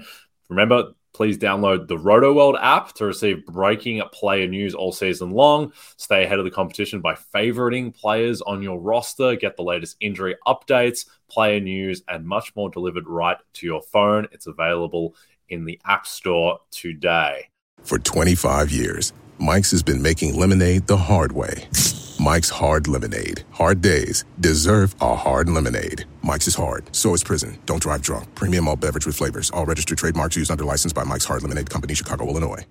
remember, 0.49 0.93
please 1.13 1.37
download 1.37 1.89
the 1.89 1.97
Rotoworld 1.97 2.57
app 2.63 2.93
to 2.93 3.05
receive 3.05 3.45
breaking 3.45 4.01
player 4.13 4.47
news 4.47 4.75
all 4.75 4.93
season 4.93 5.31
long. 5.31 5.73
Stay 5.97 6.25
ahead 6.25 6.39
of 6.39 6.45
the 6.45 6.51
competition 6.51 7.01
by 7.01 7.15
favoriting 7.15 7.95
players 7.95 8.41
on 8.43 8.63
your 8.63 8.79
roster, 8.79 9.35
get 9.35 9.57
the 9.57 9.63
latest 9.63 9.97
injury 10.01 10.37
updates, 10.47 11.07
player 11.29 11.59
news, 11.59 12.03
and 12.09 12.25
much 12.25 12.55
more 12.55 12.71
delivered 12.71 13.09
right 13.09 13.37
to 13.55 13.67
your 13.67 13.83
phone. 13.83 14.29
It's 14.31 14.47
available 14.47 15.17
in 15.49 15.65
the 15.65 15.81
App 15.85 16.07
Store 16.07 16.61
today. 16.71 17.49
For 17.83 17.99
25 17.99 18.71
years, 18.71 19.13
Mike's 19.39 19.71
has 19.71 19.83
been 19.83 20.03
making 20.03 20.39
lemonade 20.39 20.87
the 20.87 20.97
hard 20.97 21.33
way. 21.33 21.69
Mike's 22.21 22.51
Hard 22.51 22.89
Lemonade. 22.89 23.45
Hard 23.53 23.81
days 23.81 24.25
deserve 24.41 24.97
a 25.01 25.15
hard 25.15 25.49
lemonade. 25.49 26.05
Mike's 26.23 26.49
is 26.49 26.57
hard, 26.57 26.95
so 26.95 27.15
is 27.15 27.23
prison. 27.23 27.57
Don't 27.65 27.81
drive 27.81 28.03
drunk. 28.03 28.35
Premium 28.35 28.67
all 28.67 28.75
beverage 28.75 29.07
with 29.07 29.17
flavors. 29.17 29.51
All 29.51 29.65
registered 29.65 29.99
trademarks 29.99 30.37
used 30.37 30.51
under 30.51 30.65
license 30.65 30.93
by 30.93 31.05
Mike's 31.05 31.25
Hard 31.25 31.43
Lemonade 31.43 31.71
Company, 31.71 31.95
Chicago, 31.95 32.27
Illinois. 32.27 32.67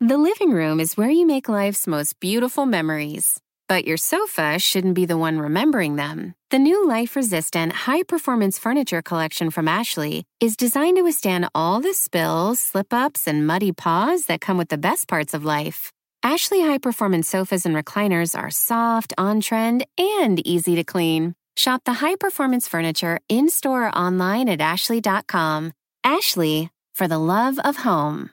The 0.00 0.18
living 0.18 0.50
room 0.50 0.78
is 0.78 0.96
where 0.96 1.10
you 1.10 1.26
make 1.26 1.48
life's 1.48 1.86
most 1.86 2.20
beautiful 2.20 2.66
memories. 2.66 3.40
But 3.68 3.84
your 3.84 3.96
sofa 3.96 4.58
shouldn't 4.58 4.94
be 4.94 5.06
the 5.06 5.18
one 5.18 5.38
remembering 5.38 5.96
them. 5.96 6.34
The 6.50 6.58
new 6.58 6.88
life 6.88 7.14
resistant, 7.14 7.72
high 7.72 8.02
performance 8.02 8.58
furniture 8.58 9.02
collection 9.02 9.50
from 9.50 9.68
Ashley 9.68 10.24
is 10.40 10.56
designed 10.56 10.96
to 10.96 11.02
withstand 11.02 11.48
all 11.54 11.80
the 11.80 11.94
spills, 11.94 12.60
slip 12.60 12.92
ups, 12.92 13.28
and 13.28 13.46
muddy 13.46 13.72
paws 13.72 14.24
that 14.26 14.40
come 14.40 14.56
with 14.56 14.70
the 14.70 14.78
best 14.78 15.06
parts 15.08 15.34
of 15.34 15.44
life. 15.44 15.92
Ashley 16.22 16.62
high 16.62 16.78
performance 16.78 17.28
sofas 17.28 17.64
and 17.64 17.76
recliners 17.76 18.36
are 18.36 18.50
soft, 18.50 19.12
on 19.16 19.40
trend, 19.40 19.86
and 19.96 20.44
easy 20.44 20.74
to 20.74 20.82
clean. 20.82 21.34
Shop 21.56 21.82
the 21.84 21.94
high 21.94 22.16
performance 22.16 22.66
furniture 22.66 23.20
in 23.28 23.48
store 23.48 23.86
or 23.86 23.94
online 23.96 24.48
at 24.48 24.60
ashley.com. 24.60 25.72
Ashley, 26.02 26.70
for 26.92 27.06
the 27.06 27.18
love 27.18 27.58
of 27.60 27.76
home. 27.78 28.30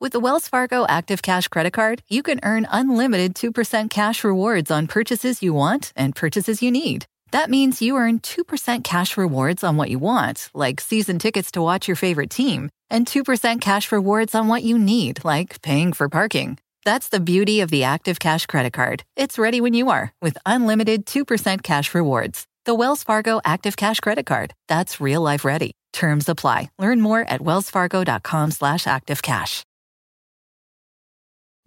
With 0.00 0.12
the 0.12 0.20
Wells 0.20 0.48
Fargo 0.48 0.84
Active 0.88 1.22
Cash 1.22 1.46
Credit 1.48 1.72
Card, 1.72 2.02
you 2.08 2.22
can 2.24 2.40
earn 2.42 2.66
unlimited 2.70 3.34
2% 3.34 3.90
cash 3.90 4.24
rewards 4.24 4.70
on 4.70 4.86
purchases 4.88 5.42
you 5.42 5.54
want 5.54 5.92
and 5.96 6.14
purchases 6.14 6.60
you 6.62 6.70
need. 6.72 7.06
That 7.30 7.50
means 7.50 7.82
you 7.82 7.96
earn 7.96 8.18
2% 8.18 8.82
cash 8.82 9.16
rewards 9.16 9.62
on 9.62 9.76
what 9.76 9.90
you 9.90 9.98
want, 10.00 10.50
like 10.54 10.80
season 10.80 11.18
tickets 11.18 11.52
to 11.52 11.62
watch 11.62 11.86
your 11.86 11.96
favorite 11.96 12.30
team 12.30 12.70
and 12.90 13.06
2% 13.06 13.60
cash 13.60 13.92
rewards 13.92 14.34
on 14.34 14.48
what 14.48 14.62
you 14.62 14.78
need, 14.78 15.24
like 15.24 15.62
paying 15.62 15.92
for 15.92 16.08
parking. 16.08 16.58
That's 16.84 17.08
the 17.08 17.20
beauty 17.20 17.60
of 17.60 17.70
the 17.70 17.84
Active 17.84 18.18
Cash 18.18 18.46
credit 18.46 18.72
card. 18.72 19.04
It's 19.16 19.38
ready 19.38 19.60
when 19.60 19.74
you 19.74 19.90
are 19.90 20.12
with 20.22 20.38
unlimited 20.46 21.06
2% 21.06 21.62
cash 21.62 21.94
rewards. 21.94 22.46
The 22.64 22.74
Wells 22.74 23.02
Fargo 23.02 23.40
Active 23.44 23.76
Cash 23.76 24.00
credit 24.00 24.26
card. 24.26 24.54
That's 24.68 25.00
real 25.00 25.20
life 25.20 25.44
ready. 25.44 25.72
Terms 25.92 26.28
apply. 26.28 26.70
Learn 26.78 27.00
more 27.00 27.20
at 27.20 27.40
wellsfargo.com 27.40 28.50
slash 28.52 28.84
activecash. 28.84 29.64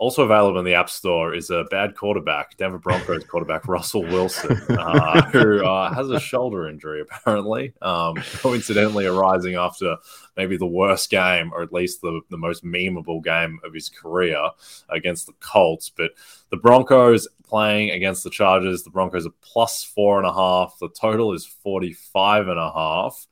Also 0.00 0.24
available 0.24 0.58
in 0.58 0.64
the 0.64 0.74
App 0.74 0.90
Store 0.90 1.34
is 1.34 1.50
a 1.50 1.66
bad 1.70 1.94
quarterback, 1.94 2.56
Denver 2.56 2.78
Broncos 2.78 3.22
quarterback 3.24 3.68
Russell 3.68 4.02
Wilson, 4.02 4.60
uh, 4.70 5.22
who 5.30 5.64
uh, 5.64 5.94
has 5.94 6.10
a 6.10 6.18
shoulder 6.18 6.68
injury 6.68 7.00
apparently, 7.00 7.72
um, 7.80 8.14
coincidentally 8.38 9.06
arising 9.06 9.54
after 9.54 9.96
maybe 10.36 10.56
the 10.56 10.66
worst 10.66 11.10
game, 11.10 11.52
or 11.52 11.62
at 11.62 11.72
least 11.72 12.00
the, 12.00 12.20
the 12.30 12.36
most 12.36 12.64
memeable 12.64 13.22
game 13.22 13.60
of 13.64 13.72
his 13.72 13.88
career 13.88 14.50
against 14.88 15.26
the 15.26 15.32
Colts. 15.40 15.90
But 15.90 16.10
the 16.50 16.56
Broncos 16.56 17.28
playing 17.48 17.90
against 17.90 18.24
the 18.24 18.30
Chargers, 18.30 18.82
the 18.82 18.90
Broncos 18.90 19.26
are 19.26 19.32
plus 19.40 19.82
four 19.82 20.18
and 20.18 20.26
a 20.26 20.32
half. 20.32 20.76
The 20.80 20.88
total 20.88 21.32
is 21.32 21.46
45 21.46 22.48
and 22.48 22.58
a 22.58 22.72
half. 22.72 23.26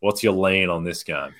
What's 0.00 0.22
your 0.22 0.34
lean 0.34 0.68
on 0.68 0.84
this 0.84 1.02
game? 1.02 1.34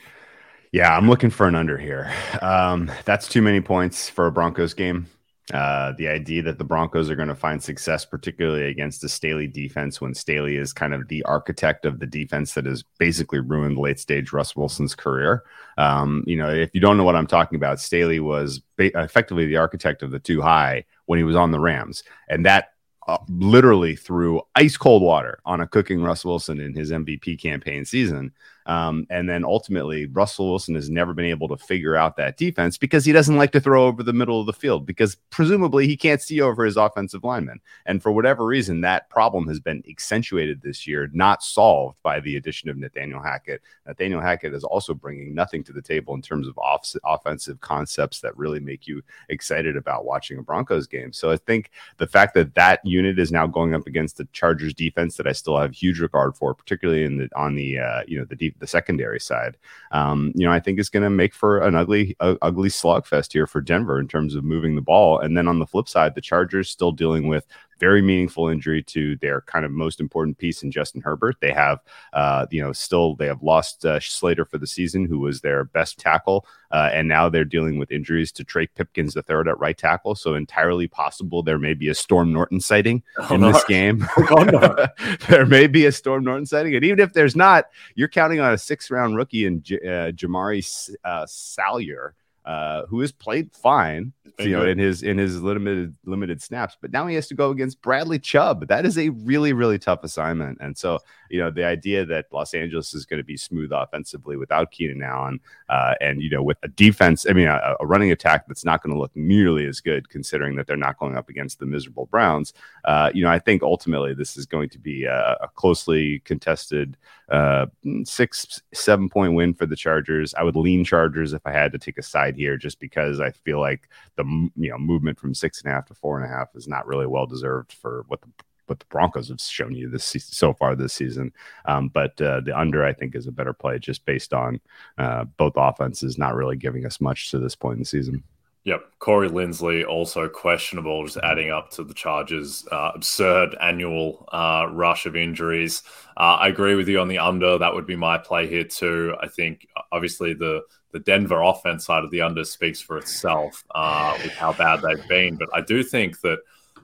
Yeah, 0.73 0.97
I'm 0.97 1.09
looking 1.09 1.31
for 1.31 1.47
an 1.47 1.55
under 1.55 1.77
here. 1.77 2.11
Um, 2.41 2.91
that's 3.05 3.29
too 3.29 3.43
many 3.43 3.61
points 3.61 4.09
for 4.09 4.27
a 4.27 4.33
Broncos 4.33 4.73
game. 4.73 5.07
Uh, 5.53 5.93
the 5.99 6.09
idea 6.09 6.41
that 6.43 6.57
the 6.57 6.65
Broncos 6.65 7.11
are 7.11 7.17
going 7.17 7.29
to 7.29 7.35
find 7.35 7.63
success, 7.63 8.07
particularly 8.07 8.69
against 8.69 9.03
the 9.03 9.09
Staley 9.09 9.47
defense, 9.47 10.01
when 10.01 10.15
Staley 10.15 10.57
is 10.57 10.73
kind 10.73 10.95
of 10.95 11.09
the 11.09 11.23
architect 11.25 11.85
of 11.85 11.99
the 11.99 12.07
defense 12.07 12.55
that 12.55 12.65
has 12.65 12.85
basically 12.99 13.41
ruined 13.41 13.77
late 13.77 13.99
stage 13.99 14.33
Russ 14.33 14.57
Wilson's 14.57 14.95
career. 14.95 15.43
Um, 15.77 16.25
you 16.27 16.37
know, 16.37 16.49
if 16.49 16.71
you 16.73 16.81
don't 16.81 16.97
know 16.97 17.05
what 17.05 17.17
I'm 17.17 17.27
talking 17.27 17.57
about, 17.57 17.81
Staley 17.81 18.21
was 18.21 18.61
ba- 18.79 19.03
effectively 19.03 19.45
the 19.45 19.57
architect 19.57 20.03
of 20.03 20.11
the 20.11 20.21
two 20.21 20.41
high 20.41 20.85
when 21.07 21.19
he 21.19 21.25
was 21.25 21.37
on 21.37 21.51
the 21.51 21.61
Rams, 21.61 22.03
and 22.29 22.45
that 22.47 22.73
uh, 23.09 23.19
literally 23.29 23.97
threw 23.97 24.41
ice 24.55 24.77
cold 24.77 25.03
water 25.03 25.41
on 25.45 25.61
a 25.61 25.67
cooking 25.67 26.03
Russ 26.03 26.25
Wilson 26.25 26.61
in 26.61 26.75
his 26.75 26.91
MVP 26.91 27.41
campaign 27.41 27.85
season. 27.85 28.33
Um, 28.67 29.07
and 29.11 29.29
then 29.29 29.45
ultimately, 29.45 30.07
Russell 30.07 30.51
Wilson 30.51 30.75
has 30.75 30.91
never 30.91 31.15
been 31.15 31.25
able 31.25 31.49
to 31.49 31.57
figure 31.57 31.97
out 31.97 32.17
that 32.17 32.37
defense 32.37 32.79
because 32.79 33.05
he 33.05 33.13
doesn't 33.13 33.37
like 33.37 33.53
to 33.53 33.61
throw 33.61 33.87
over 33.87 34.03
the 34.03 34.13
middle 34.13 34.41
of 34.41 34.47
the 34.47 34.53
field 34.53 34.87
because 34.87 35.17
presumably 35.31 35.87
he 35.87 35.97
can't 35.97 36.23
see 36.23 36.41
over 36.41 36.65
his 36.65 36.77
offensive 36.77 37.25
linemen. 37.25 37.61
And 37.87 38.03
for 38.03 38.13
whatever 38.13 38.45
reason, 38.45 38.81
that 38.83 39.09
problem 39.11 39.49
has 39.49 39.61
been 39.61 39.83
accentuated 39.89 40.63
this 40.63 40.87
year, 40.87 41.11
not 41.13 41.43
solved 41.43 41.97
by 42.03 42.21
the 42.21 42.37
addition 42.37 42.69
of 42.69 42.77
Nathaniel 42.77 43.23
Hackett. 43.23 43.63
Nathaniel 43.87 44.21
Hackett 44.21 44.55
is 44.55 44.65
also 44.65 44.95
bringing 44.95 45.35
nothing 45.35 45.65
to 45.65 45.73
the 45.73 45.83
table 45.83 46.15
in 46.15 46.23
terms 46.23 46.47
of 46.47 46.57
off- 46.59 46.95
offensive 47.05 47.61
concepts 47.61 48.21
that 48.21 48.37
really 48.37 48.61
make 48.61 48.87
you 48.87 49.03
excited 49.29 49.77
about 49.77 50.05
watching 50.05 50.39
a 50.39 50.43
Broncos 50.43 50.87
game. 50.87 51.13
So 51.13 51.31
I 51.31 51.37
think 51.37 51.71
the 51.99 52.07
fact 52.07 52.35
that 52.35 52.55
that 52.55 52.81
unit 52.85 53.19
is 53.19 53.33
now 53.33 53.47
going 53.47 53.75
up 53.75 53.87
against 53.87 54.17
the 54.17 54.29
Chargers 54.33 54.75
defense 54.75 55.17
that 55.17 55.27
I 55.27 55.33
still 55.33 55.59
have 55.59 55.73
huge 55.73 56.01
regard 56.01 56.37
for, 56.37 56.55
particularly 56.55 57.05
in 57.05 57.19
the 57.19 57.29
on 57.35 57.55
the 57.55 57.79
uh, 57.79 58.03
you 58.07 58.19
know 58.19 58.25
the 58.25 58.37
the 58.59 58.67
secondary 58.67 59.21
side. 59.21 59.57
Um, 59.91 60.33
you 60.35 60.47
know, 60.47 60.53
I 60.53 60.61
think 60.61 60.79
is 60.79 60.89
going 60.89 61.03
to 61.03 61.11
make 61.11 61.35
for 61.35 61.61
an 61.61 61.75
ugly, 61.75 62.17
uh, 62.21 62.37
ugly 62.43 62.69
slugfest 62.69 63.33
here 63.33 63.47
for 63.47 63.61
Denver 63.61 63.99
in 63.99 64.09
terms 64.09 64.35
of 64.35 64.45
moving 64.45 64.75
the 64.75 64.83
ball. 64.83 65.19
And 65.19 65.37
then 65.37 65.49
on 65.49 65.59
the 65.59 65.67
flip 65.67 65.89
side, 65.89 66.15
the 66.15 66.21
Chargers 66.21 66.71
still 66.71 66.93
dealing 66.93 67.29
with 67.29 67.47
very 67.83 68.01
meaningful 68.01 68.47
injury 68.47 68.81
to 68.81 69.17
their 69.17 69.41
kind 69.41 69.65
of 69.65 69.73
most 69.73 69.99
important 69.99 70.39
piece 70.39 70.63
in 70.63 70.71
Justin 70.71 71.01
Herbert. 71.01 71.39
They 71.41 71.51
have, 71.51 71.81
uh, 72.13 72.47
you 72.49 72.63
know, 72.63 72.73
still 72.73 73.17
they 73.17 73.27
have 73.27 73.43
lost 73.43 73.85
uh, 73.85 73.99
Slater 73.99 74.45
for 74.45 74.57
the 74.57 74.69
season, 74.69 75.05
who 75.05 75.19
was 75.19 75.41
their 75.41 75.65
best 75.65 75.99
tackle, 75.99 76.47
uh, 76.71 76.91
and 76.93 77.09
now 77.09 77.29
they're 77.29 77.45
dealing 77.45 77.81
with 77.81 77.91
injuries 77.91 78.31
to 78.33 78.45
Trey 78.45 78.69
Pipkins 78.69 79.15
the 79.15 79.23
third 79.23 79.49
at 79.49 79.59
right 79.59 79.77
tackle. 79.77 80.15
So 80.15 80.35
entirely 80.35 80.87
possible 80.87 81.43
there 81.43 81.59
may 81.59 81.75
be 81.75 81.89
a 81.89 81.95
Storm 81.95 82.33
Norton 82.33 82.61
sighting 82.61 83.03
oh, 83.19 83.35
in 83.35 83.41
no. 83.43 83.51
this 83.51 83.65
game. 83.65 84.07
Oh, 84.17 84.45
no. 84.45 84.87
there 85.29 85.45
may 85.45 85.67
be 85.67 85.87
a 85.87 85.93
Storm 85.93 86.23
Norton 86.23 86.47
sighting, 86.47 86.77
and 86.77 86.85
even 86.85 87.01
if 87.01 87.13
there's 87.13 87.35
not, 87.35 87.65
you're 87.97 88.07
counting 88.07 88.39
on 88.39 88.53
a 88.53 88.59
six 88.59 88.93
round 88.93 89.17
rookie 89.17 89.45
in 89.45 89.61
J- 89.61 89.81
uh, 89.81 90.13
Jamaree 90.13 90.95
uh, 91.03 91.27
Salyer 91.27 92.15
uh, 92.45 92.87
who 92.87 93.01
has 93.01 93.13
played 93.13 93.53
fine, 93.53 94.13
you 94.39 94.51
know, 94.51 94.67
in 94.67 94.79
his 94.79 95.03
in 95.03 95.19
his 95.19 95.41
limited 95.41 95.95
limited 96.05 96.43
snaps, 96.43 96.77
but 96.81 96.93
now 96.93 97.07
he 97.07 97.15
has 97.15 97.29
to 97.29 97.35
go 97.35 97.51
against 97.51 97.81
Bradley 97.83 98.19
Chubb. 98.19 98.67
That 98.69 98.85
is 98.85 98.99
a 98.99 99.11
really 99.11 99.53
really 99.53 99.79
tough 99.79 100.03
assignment, 100.03 100.59
and 100.61 100.77
so 100.77 100.99
you 101.31 101.39
know 101.39 101.51
the 101.51 101.65
idea 101.65 102.05
that 102.07 102.27
Los 102.33 102.55
Angeles 102.55 102.95
is 102.95 103.07
going 103.07 103.19
to 103.19 103.25
be 103.25 103.37
smooth 103.37 103.71
offensively 103.73 104.37
without 104.37 104.71
Keenan 104.71 105.03
Allen, 105.03 105.41
uh, 105.69 105.95
and 106.01 106.21
you 106.21 106.31
know 106.31 106.43
with 106.43 106.59
a 106.63 106.69
defense, 106.69 107.27
I 107.29 107.33
mean 107.33 107.49
a, 107.49 107.77
a 107.79 107.87
running 107.87 108.11
attack 108.11 108.47
that's 108.49 108.65
not 108.65 108.83
going 108.83 108.95
to 108.95 108.99
look 108.99 109.15
nearly 109.15 109.67
as 109.67 109.81
good, 109.81 110.09
considering 110.09 110.57
that 110.57 110.67
they're 110.67 110.77
not 110.77 110.99
going 110.99 111.17
up 111.17 111.29
against 111.29 111.59
the 111.59 111.67
miserable 111.67 112.07
Browns. 112.07 112.53
Uh, 112.85 113.11
you 113.15 113.23
know, 113.23 113.31
I 113.31 113.39
think 113.39 113.63
ultimately 113.63 114.15
this 114.15 114.37
is 114.37 114.47
going 114.47 114.71
to 114.71 114.79
be 114.79 115.05
a, 115.05 115.37
a 115.41 115.49
closely 115.55 116.21
contested 116.21 116.97
uh, 117.31 117.67
six 118.05 118.61
seven 118.75 119.09
point 119.09 119.35
win 119.35 119.55
for 119.55 119.67
the 119.67 119.77
Chargers. 119.77 120.35
I 120.35 120.43
would 120.43 120.57
lean 120.57 120.85
Chargers 120.85 121.33
if 121.33 121.43
I 121.47 121.53
had 121.53 121.73
to 121.73 121.79
take 121.79 121.99
a 121.99 122.03
side 122.03 122.32
here, 122.37 122.57
just 122.57 122.81
because 122.81 123.21
I 123.21 123.31
feel 123.31 123.61
like 123.61 123.89
the 124.17 124.25
you 124.57 124.71
know 124.71 124.79
movement 124.79 125.19
from 125.19 125.35
six 125.35 125.63
and 125.63 125.71
a 125.71 125.75
half 125.75 125.87
to 125.87 125.95
four 125.95 126.19
and 126.19 126.31
a 126.31 126.35
half 126.35 126.49
is 126.55 126.69
not 126.69 126.87
really 126.87 127.07
well 127.07 127.27
deserved 127.27 127.73
for 127.73 128.05
what 128.09 128.21
the 128.21 128.29
what 128.67 128.79
the 128.79 128.87
Broncos 128.87 129.29
have 129.29 129.41
shown 129.41 129.75
you 129.75 129.89
this 129.89 130.05
so 130.05 130.53
far 130.55 130.75
this 130.75 130.95
season. 130.95 131.33
Um, 131.67 131.89
but 131.89 132.21
uh, 132.21 132.41
the 132.41 132.59
under 132.59 132.85
I 132.85 132.93
think 132.93 133.15
is 133.15 133.27
a 133.27 133.33
better 133.33 133.53
play 133.53 133.79
just 133.79 134.05
based 134.07 134.33
on 134.33 134.61
uh, 134.99 135.25
both 135.25 135.55
offenses 135.57 136.19
not 136.19 136.35
really 136.35 136.57
giving 136.57 136.87
us 136.87 137.01
much 137.01 137.31
to 137.31 137.39
this 137.39 137.55
point 137.55 137.75
in 137.75 137.81
the 137.81 137.87
season. 137.87 138.23
Yep. 138.65 138.85
Corey 139.01 139.29
Linsley 139.29 139.85
also 139.85 140.29
questionable, 140.29 141.05
just 141.05 141.17
adding 141.17 141.51
up 141.51 141.71
to 141.73 141.83
the 141.83 141.95
Chargers' 141.95 142.65
uh, 142.71 142.93
absurd 142.95 143.57
annual 143.61 144.29
uh, 144.33 144.67
rush 144.71 145.05
of 145.05 145.17
injuries. 145.17 145.83
Uh, 146.17 146.39
I 146.39 146.49
agree 146.49 146.77
with 146.77 146.87
you 146.87 147.01
on 147.01 147.09
the 147.09 147.19
under. 147.19 147.59
That 147.59 147.75
would 147.75 147.87
be 147.87 147.97
my 147.97 148.19
play 148.19 148.47
here 148.47 148.63
too. 148.63 149.17
I 149.21 149.27
think 149.27 149.67
obviously 149.91 150.33
the 150.35 150.63
the 150.93 151.01
Denver 151.01 151.43
offense 151.43 151.87
side 151.87 152.05
of 152.05 152.11
the 152.11 152.21
under 152.21 152.45
speaks 152.45 152.81
for 152.81 152.99
itself 152.99 153.65
uh, 153.75 154.17
with 154.23 154.33
how 154.33 154.53
bad 154.53 154.83
they've 154.83 155.09
been, 155.09 155.37
but 155.37 155.49
I 155.53 155.61
do 155.61 155.83
think 155.83 156.21
that 156.21 156.39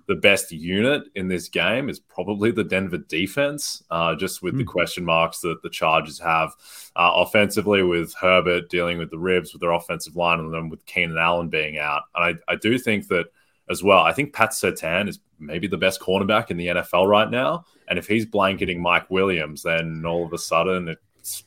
the 0.08 0.16
best 0.16 0.50
unit 0.50 1.02
in 1.14 1.28
this 1.28 1.50
game 1.50 1.90
is 1.90 2.00
probably 2.00 2.50
the 2.50 2.64
Denver 2.64 2.96
defense, 2.96 3.84
uh, 3.90 4.14
just 4.14 4.42
with 4.42 4.54
mm. 4.54 4.58
the 4.58 4.64
hmm. 4.64 4.70
question 4.70 5.04
marks 5.04 5.40
that 5.40 5.62
the 5.62 5.68
Chargers 5.68 6.18
have 6.18 6.54
uh, 6.96 7.12
offensively 7.16 7.82
with 7.82 8.14
Herbert 8.14 8.70
dealing 8.70 8.96
with 8.96 9.10
the 9.10 9.18
ribs 9.18 9.52
with 9.52 9.60
their 9.60 9.72
offensive 9.72 10.16
line 10.16 10.40
and 10.40 10.52
then 10.52 10.70
with 10.70 10.84
Keenan 10.86 11.18
Allen 11.18 11.50
being 11.50 11.78
out. 11.78 12.04
And 12.14 12.40
I, 12.48 12.52
I 12.52 12.56
do 12.56 12.78
think 12.78 13.08
that 13.08 13.26
as 13.68 13.82
well. 13.82 13.98
I 13.98 14.12
think 14.12 14.32
Pat 14.32 14.50
Surtain 14.50 15.08
is 15.08 15.20
maybe 15.38 15.66
the 15.66 15.76
best 15.76 16.00
cornerback 16.00 16.50
in 16.50 16.56
the 16.56 16.68
NFL 16.68 17.06
right 17.06 17.30
now. 17.30 17.66
And 17.88 17.98
if 17.98 18.06
he's 18.06 18.24
blanketing 18.24 18.80
Mike 18.80 19.10
Williams, 19.10 19.62
then 19.62 20.04
all 20.06 20.24
of 20.24 20.32
a 20.32 20.38
sudden 20.38 20.88
it 20.88 20.98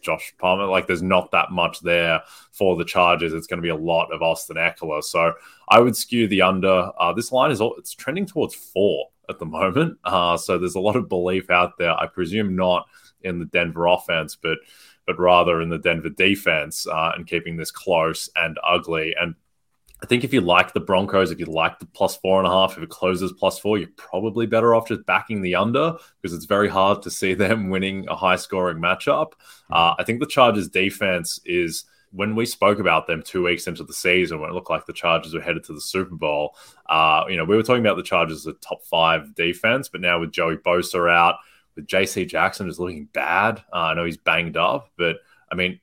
Josh 0.01 0.33
Palmer. 0.37 0.65
Like 0.65 0.87
there's 0.87 1.01
not 1.01 1.31
that 1.31 1.51
much 1.51 1.79
there 1.81 2.21
for 2.51 2.75
the 2.75 2.85
Chargers. 2.85 3.33
It's 3.33 3.47
going 3.47 3.59
to 3.59 3.63
be 3.65 3.69
a 3.69 3.75
lot 3.75 4.11
of 4.13 4.21
Austin 4.21 4.57
Ekeler. 4.57 5.03
So 5.03 5.33
I 5.69 5.79
would 5.79 5.95
skew 5.95 6.27
the 6.27 6.41
under. 6.41 6.91
Uh, 6.99 7.13
this 7.13 7.31
line 7.31 7.51
is 7.51 7.61
all, 7.61 7.75
it's 7.77 7.93
trending 7.93 8.25
towards 8.25 8.55
four 8.55 9.07
at 9.29 9.39
the 9.39 9.45
moment. 9.59 9.97
Uh, 10.03 10.37
so 10.37 10.57
there's 10.57 10.75
a 10.75 10.79
lot 10.79 10.95
of 10.95 11.09
belief 11.09 11.49
out 11.49 11.77
there. 11.77 11.93
I 11.99 12.07
presume 12.07 12.55
not 12.55 12.87
in 13.21 13.39
the 13.39 13.45
Denver 13.45 13.87
offense, 13.87 14.35
but 14.35 14.57
but 15.07 15.19
rather 15.19 15.61
in 15.61 15.69
the 15.69 15.79
Denver 15.79 16.09
defense 16.09 16.85
uh, 16.87 17.11
and 17.15 17.25
keeping 17.25 17.57
this 17.57 17.71
close 17.71 18.29
and 18.35 18.59
ugly. 18.63 19.15
And 19.19 19.35
I 20.03 20.07
think 20.07 20.23
if 20.23 20.33
you 20.33 20.41
like 20.41 20.73
the 20.73 20.79
Broncos, 20.79 21.29
if 21.29 21.39
you 21.39 21.45
like 21.45 21.77
the 21.77 21.85
plus 21.85 22.15
four 22.15 22.39
and 22.39 22.47
a 22.47 22.51
half, 22.51 22.75
if 22.75 22.83
it 22.83 22.89
closes 22.89 23.31
plus 23.33 23.59
four, 23.59 23.77
you're 23.77 23.89
probably 23.97 24.47
better 24.47 24.73
off 24.73 24.87
just 24.87 25.05
backing 25.05 25.41
the 25.41 25.55
under 25.55 25.95
because 26.21 26.35
it's 26.35 26.45
very 26.45 26.67
hard 26.67 27.03
to 27.03 27.11
see 27.11 27.33
them 27.35 27.69
winning 27.69 28.07
a 28.09 28.15
high 28.15 28.35
scoring 28.35 28.77
matchup. 28.77 29.33
Hmm. 29.67 29.73
Uh, 29.73 29.95
I 29.99 30.03
think 30.03 30.19
the 30.19 30.25
Chargers 30.25 30.69
defense 30.69 31.39
is 31.45 31.85
when 32.13 32.35
we 32.35 32.45
spoke 32.45 32.79
about 32.79 33.07
them 33.07 33.21
two 33.23 33.43
weeks 33.43 33.67
into 33.67 33.83
the 33.83 33.93
season, 33.93 34.39
when 34.39 34.49
it 34.49 34.53
looked 34.53 34.69
like 34.69 34.85
the 34.85 34.93
Chargers 34.93 35.33
were 35.33 35.41
headed 35.41 35.63
to 35.65 35.73
the 35.73 35.81
Super 35.81 36.15
Bowl, 36.15 36.55
uh, 36.87 37.23
you 37.29 37.37
know, 37.37 37.45
we 37.45 37.55
were 37.55 37.63
talking 37.63 37.85
about 37.85 37.95
the 37.95 38.03
Chargers 38.03 38.39
as 38.39 38.47
a 38.47 38.53
top 38.53 38.83
five 38.83 39.33
defense, 39.35 39.87
but 39.87 40.01
now 40.01 40.19
with 40.19 40.31
Joey 40.31 40.57
Bosa 40.57 41.09
out, 41.09 41.35
with 41.75 41.87
JC 41.87 42.27
Jackson 42.27 42.67
just 42.67 42.79
looking 42.79 43.05
bad, 43.13 43.63
uh, 43.71 43.77
I 43.77 43.93
know 43.93 44.03
he's 44.03 44.17
banged 44.17 44.57
up, 44.57 44.89
but 44.97 45.17
I 45.51 45.55
mean, 45.55 45.79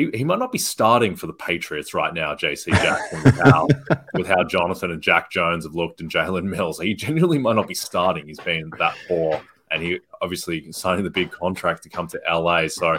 he, 0.00 0.18
he 0.18 0.24
might 0.24 0.38
not 0.38 0.52
be 0.52 0.58
starting 0.58 1.14
for 1.14 1.26
the 1.26 1.32
Patriots 1.32 1.92
right 1.92 2.14
now, 2.14 2.34
JC 2.34 2.72
Jackson, 2.72 3.22
with 3.22 3.38
how, 3.38 3.68
with 4.14 4.26
how 4.26 4.42
Jonathan 4.44 4.90
and 4.90 5.02
Jack 5.02 5.30
Jones 5.30 5.64
have 5.64 5.74
looked 5.74 6.00
and 6.00 6.10
Jalen 6.10 6.44
Mills. 6.44 6.80
He 6.80 6.94
genuinely 6.94 7.38
might 7.38 7.56
not 7.56 7.68
be 7.68 7.74
starting. 7.74 8.26
He's 8.26 8.40
been 8.40 8.70
that 8.78 8.96
poor. 9.06 9.40
And 9.70 9.82
he 9.82 10.00
obviously 10.20 10.72
signing 10.72 11.04
the 11.04 11.10
big 11.10 11.30
contract 11.30 11.82
to 11.84 11.88
come 11.88 12.08
to 12.08 12.20
LA. 12.28 12.66
So, 12.68 12.98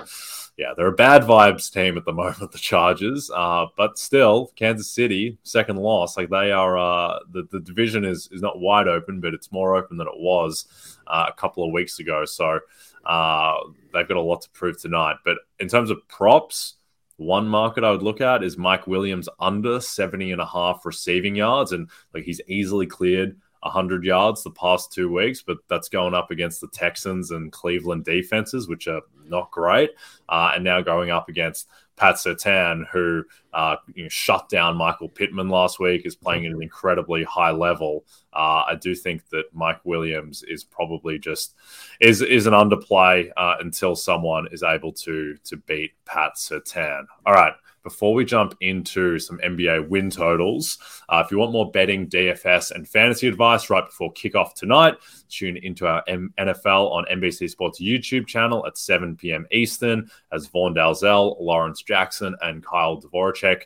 yeah, 0.57 0.73
they're 0.77 0.87
a 0.87 0.93
bad 0.93 1.23
vibes 1.23 1.71
team 1.71 1.97
at 1.97 2.05
the 2.05 2.13
moment, 2.13 2.51
the 2.51 2.57
Chargers. 2.57 3.29
Uh, 3.33 3.65
but 3.75 3.97
still, 3.97 4.51
Kansas 4.55 4.89
City, 4.89 5.37
second 5.43 5.77
loss. 5.77 6.15
Like 6.15 6.29
they 6.29 6.51
are, 6.51 6.77
uh, 6.77 7.19
the, 7.31 7.47
the 7.51 7.59
division 7.59 8.05
is, 8.05 8.29
is 8.31 8.41
not 8.41 8.59
wide 8.59 8.87
open, 8.87 9.19
but 9.19 9.33
it's 9.33 9.51
more 9.51 9.75
open 9.75 9.97
than 9.97 10.07
it 10.07 10.17
was 10.17 10.65
uh, 11.07 11.25
a 11.27 11.33
couple 11.33 11.65
of 11.65 11.73
weeks 11.73 11.99
ago. 11.99 12.23
So, 12.25 12.59
uh, 13.05 13.55
they've 13.93 14.07
got 14.07 14.17
a 14.17 14.21
lot 14.21 14.41
to 14.43 14.49
prove 14.51 14.79
tonight. 14.79 15.17
But 15.25 15.39
in 15.59 15.67
terms 15.67 15.89
of 15.89 16.07
props, 16.07 16.75
one 17.21 17.47
market 17.47 17.83
I 17.83 17.91
would 17.91 18.01
look 18.01 18.19
at 18.19 18.43
is 18.43 18.57
Mike 18.57 18.87
Williams 18.87 19.29
under 19.39 19.79
70 19.79 20.31
and 20.31 20.41
a 20.41 20.45
half 20.45 20.85
receiving 20.85 21.35
yards. 21.35 21.71
And 21.71 21.89
like 22.13 22.23
he's 22.23 22.41
easily 22.47 22.87
cleared 22.87 23.37
100 23.61 24.03
yards 24.03 24.43
the 24.43 24.51
past 24.51 24.91
two 24.91 25.11
weeks, 25.11 25.43
but 25.43 25.57
that's 25.69 25.87
going 25.87 26.15
up 26.15 26.31
against 26.31 26.61
the 26.61 26.67
Texans 26.69 27.29
and 27.29 27.51
Cleveland 27.51 28.05
defenses, 28.05 28.67
which 28.67 28.87
are 28.87 29.01
not 29.27 29.51
great. 29.51 29.91
Uh, 30.27 30.53
and 30.55 30.63
now 30.63 30.81
going 30.81 31.11
up 31.11 31.29
against 31.29 31.67
Pat 31.95 32.15
Surtain, 32.15 32.87
who 32.91 33.23
uh, 33.53 33.75
you 33.93 34.03
know, 34.03 34.09
shut 34.09 34.49
down 34.49 34.77
Michael 34.77 35.09
Pittman 35.09 35.49
last 35.49 35.79
week, 35.79 36.05
is 36.05 36.15
playing 36.15 36.45
at 36.45 36.51
an 36.51 36.61
incredibly 36.61 37.23
high 37.23 37.51
level. 37.51 38.05
Uh, 38.33 38.63
I 38.67 38.75
do 38.79 38.95
think 38.95 39.27
that 39.29 39.45
Mike 39.53 39.81
Williams 39.83 40.43
is 40.43 40.63
probably 40.63 41.19
just 41.19 41.55
is 41.99 42.21
is 42.21 42.47
an 42.47 42.53
underplay 42.53 43.29
uh, 43.37 43.55
until 43.59 43.95
someone 43.95 44.47
is 44.51 44.63
able 44.63 44.93
to 44.93 45.37
to 45.43 45.57
beat 45.57 45.91
Pat 46.05 46.33
Surtain. 46.35 47.05
All 47.25 47.33
right 47.33 47.53
before 47.83 48.13
we 48.13 48.25
jump 48.25 48.55
into 48.61 49.19
some 49.19 49.39
NBA 49.39 49.87
win 49.89 50.09
totals, 50.09 50.77
uh, 51.09 51.21
if 51.25 51.31
you 51.31 51.37
want 51.37 51.51
more 51.51 51.71
betting, 51.71 52.07
DFS, 52.07 52.71
and 52.71 52.87
fantasy 52.87 53.27
advice 53.27 53.69
right 53.69 53.85
before 53.85 54.13
kickoff 54.13 54.53
tonight, 54.53 54.95
tune 55.29 55.57
into 55.57 55.87
our 55.87 56.03
M- 56.07 56.33
NFL 56.39 56.91
on 56.91 57.05
NBC 57.11 57.49
Sports 57.49 57.81
YouTube 57.81 58.27
channel 58.27 58.65
at 58.65 58.77
7 58.77 59.15
p.m. 59.15 59.45
Eastern 59.51 60.09
as 60.31 60.47
Vaughn 60.47 60.75
Dalzell, 60.75 61.39
Lawrence 61.39 61.81
Jackson, 61.81 62.35
and 62.41 62.65
Kyle 62.65 63.01
Dvorchak 63.01 63.63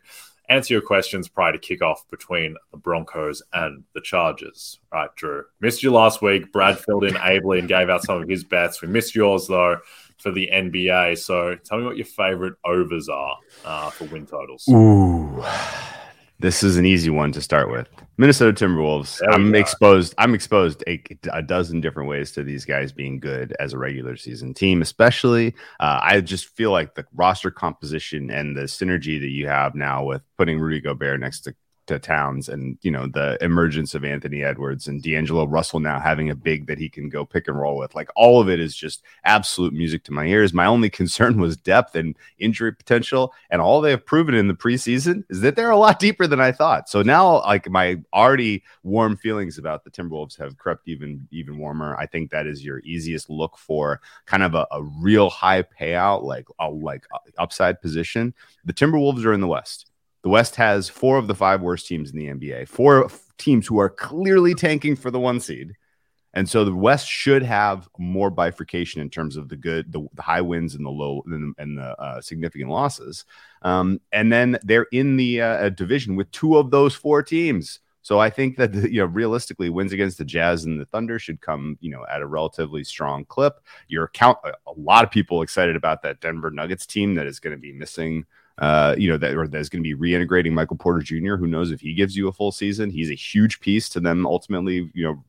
answer 0.49 0.73
your 0.73 0.81
questions 0.81 1.27
prior 1.27 1.51
to 1.51 1.57
kickoff 1.57 2.07
between 2.09 2.55
the 2.71 2.77
Broncos 2.77 3.41
and 3.53 3.83
the 3.93 4.01
Chargers. 4.01 4.79
Right, 4.91 5.09
Drew. 5.15 5.43
Missed 5.59 5.83
you 5.83 5.91
last 5.91 6.21
week. 6.21 6.51
Brad 6.51 6.77
filled 6.79 7.03
in 7.03 7.17
ably 7.17 7.59
and 7.59 7.67
gave 7.67 7.89
out 7.89 8.03
some 8.03 8.21
of 8.21 8.29
his 8.29 8.43
bets. 8.43 8.81
We 8.81 8.87
missed 8.87 9.15
yours, 9.15 9.47
though 9.47 9.77
for 10.17 10.31
the 10.31 10.49
NBA. 10.51 11.17
So 11.17 11.55
tell 11.63 11.77
me 11.77 11.85
what 11.85 11.97
your 11.97 12.05
favorite 12.05 12.55
overs 12.65 13.09
are 13.09 13.37
uh, 13.63 13.89
for 13.89 14.05
win 14.05 14.25
totals. 14.25 14.67
Ooh, 14.69 15.43
this 16.39 16.63
is 16.63 16.77
an 16.77 16.85
easy 16.85 17.09
one 17.09 17.31
to 17.33 17.41
start 17.41 17.69
with. 17.69 17.87
Minnesota 18.17 18.65
Timberwolves. 18.65 19.21
I'm 19.29 19.51
go. 19.51 19.59
exposed. 19.59 20.15
I'm 20.17 20.33
exposed 20.33 20.83
a, 20.87 21.03
a, 21.33 21.41
dozen 21.41 21.81
different 21.81 22.07
ways 22.07 22.31
to 22.31 22.43
these 22.43 22.63
guys 22.63 22.93
being 22.93 23.19
good 23.19 23.53
as 23.59 23.73
a 23.73 23.77
regular 23.77 24.15
season 24.15 24.53
team. 24.53 24.81
Especially, 24.81 25.53
uh, 25.79 25.99
I 26.01 26.21
just 26.21 26.47
feel 26.47 26.71
like 26.71 26.95
the 26.95 27.05
roster 27.13 27.51
composition 27.51 28.31
and 28.31 28.55
the 28.55 28.63
synergy 28.63 29.19
that 29.19 29.31
you 29.31 29.47
have 29.47 29.75
now 29.75 30.05
with 30.05 30.21
putting 30.37 30.59
Rudy 30.59 30.79
Gobert 30.79 31.19
next 31.19 31.41
to 31.41 31.55
to 31.87 31.99
Towns 31.99 32.49
and 32.49 32.77
you 32.81 32.91
know 32.91 33.07
the 33.07 33.37
emergence 33.41 33.93
of 33.93 34.03
Anthony 34.03 34.43
Edwards 34.43 34.87
and 34.87 35.01
D'Angelo 35.01 35.45
Russell 35.45 35.79
now 35.79 35.99
having 35.99 36.29
a 36.29 36.35
big 36.35 36.67
that 36.67 36.77
he 36.77 36.89
can 36.89 37.09
go 37.09 37.25
pick 37.25 37.47
and 37.47 37.57
roll 37.57 37.77
with. 37.77 37.95
Like 37.95 38.09
all 38.15 38.41
of 38.41 38.49
it 38.49 38.59
is 38.59 38.75
just 38.75 39.03
absolute 39.23 39.73
music 39.73 40.03
to 40.05 40.13
my 40.13 40.25
ears. 40.25 40.53
My 40.53 40.65
only 40.65 40.89
concern 41.01 41.39
was 41.39 41.57
depth 41.57 41.95
and 41.95 42.15
injury 42.39 42.73
potential, 42.73 43.33
and 43.49 43.61
all 43.61 43.81
they 43.81 43.91
have 43.91 44.05
proven 44.05 44.35
in 44.35 44.47
the 44.47 44.53
preseason 44.53 45.23
is 45.29 45.41
that 45.41 45.55
they're 45.55 45.69
a 45.69 45.77
lot 45.77 45.99
deeper 45.99 46.27
than 46.27 46.41
I 46.41 46.51
thought. 46.51 46.89
So 46.89 47.01
now, 47.01 47.39
like 47.39 47.69
my 47.69 48.01
already 48.13 48.63
warm 48.83 49.17
feelings 49.17 49.57
about 49.57 49.83
the 49.83 49.91
Timberwolves 49.91 50.37
have 50.37 50.57
crept 50.57 50.87
even 50.87 51.27
even 51.31 51.57
warmer. 51.57 51.95
I 51.97 52.05
think 52.05 52.31
that 52.31 52.47
is 52.47 52.63
your 52.63 52.79
easiest 52.79 53.29
look 53.29 53.57
for 53.57 54.01
kind 54.25 54.43
of 54.43 54.55
a, 54.55 54.67
a 54.71 54.83
real 54.83 55.29
high 55.29 55.63
payout, 55.63 56.23
like 56.23 56.47
a 56.59 56.69
like 56.69 57.05
upside 57.37 57.81
position. 57.81 58.33
The 58.65 58.73
Timberwolves 58.73 59.25
are 59.25 59.33
in 59.33 59.41
the 59.41 59.47
West. 59.47 59.91
The 60.25 60.29
West 60.29 60.55
has 60.55 60.89
four 60.89 61.19
of 61.19 61.27
the 61.27 61.35
five 61.35 61.61
worst 61.61 61.85
teams 61.85 62.09
in 62.09 62.17
the 62.17 62.25
NBA, 62.25 62.67
four 62.67 63.07
teams 63.37 63.67
who 63.67 63.77
are 63.77 63.91
clearly 63.91 64.55
tanking 64.55 64.95
for 64.95 65.11
the 65.11 65.19
one 65.19 65.39
seed. 65.39 65.75
And 66.33 66.49
so 66.49 66.65
the 66.65 66.73
West 66.73 67.07
should 67.07 67.43
have 67.43 67.87
more 67.99 68.31
bifurcation 68.31 69.03
in 69.03 69.11
terms 69.11 69.37
of 69.37 69.49
the 69.49 69.55
good, 69.55 69.91
the, 69.91 70.07
the 70.15 70.23
high 70.23 70.41
wins 70.41 70.73
and 70.73 70.83
the 70.83 70.89
low 70.89 71.21
and, 71.27 71.53
and 71.59 71.77
the 71.77 72.01
uh, 72.01 72.21
significant 72.21 72.71
losses. 72.71 73.25
Um, 73.61 74.01
and 74.11 74.33
then 74.33 74.57
they're 74.63 74.87
in 74.91 75.15
the 75.15 75.41
uh, 75.43 75.69
division 75.69 76.15
with 76.15 76.31
two 76.31 76.57
of 76.57 76.71
those 76.71 76.95
four 76.95 77.21
teams. 77.21 77.79
So 78.01 78.19
I 78.19 78.31
think 78.31 78.57
that 78.57 78.73
you 78.73 79.01
know 79.01 79.05
realistically 79.05 79.69
wins 79.69 79.93
against 79.93 80.17
the 80.17 80.25
Jazz 80.25 80.65
and 80.65 80.81
the 80.81 80.85
Thunder 80.85 81.19
should 81.19 81.39
come 81.39 81.77
you 81.81 81.91
know 81.91 82.03
at 82.09 82.23
a 82.23 82.27
relatively 82.27 82.83
strong 82.83 83.25
clip. 83.25 83.59
Your 83.87 84.07
count 84.07 84.39
a 84.43 84.71
lot 84.75 85.03
of 85.03 85.11
people 85.11 85.43
excited 85.43 85.75
about 85.75 86.01
that 86.01 86.19
Denver 86.19 86.49
Nuggets 86.49 86.87
team 86.87 87.13
that 87.13 87.27
is 87.27 87.39
going 87.39 87.55
to 87.55 87.61
be 87.61 87.71
missing 87.71 88.25
uh, 88.57 88.95
you 88.97 89.09
know, 89.09 89.17
that 89.17 89.35
or 89.35 89.47
that's 89.47 89.69
going 89.69 89.83
to 89.83 89.95
be 89.95 89.95
reintegrating 89.95 90.51
Michael 90.51 90.77
Porter 90.77 91.01
Jr. 91.01 91.35
Who 91.35 91.47
knows 91.47 91.71
if 91.71 91.81
he 91.81 91.93
gives 91.93 92.15
you 92.15 92.27
a 92.27 92.33
full 92.33 92.51
season? 92.51 92.89
He's 92.89 93.11
a 93.11 93.15
huge 93.15 93.59
piece 93.59 93.89
to 93.89 93.99
them 93.99 94.25
ultimately, 94.25 94.89
you 94.93 95.03
know, 95.03 95.23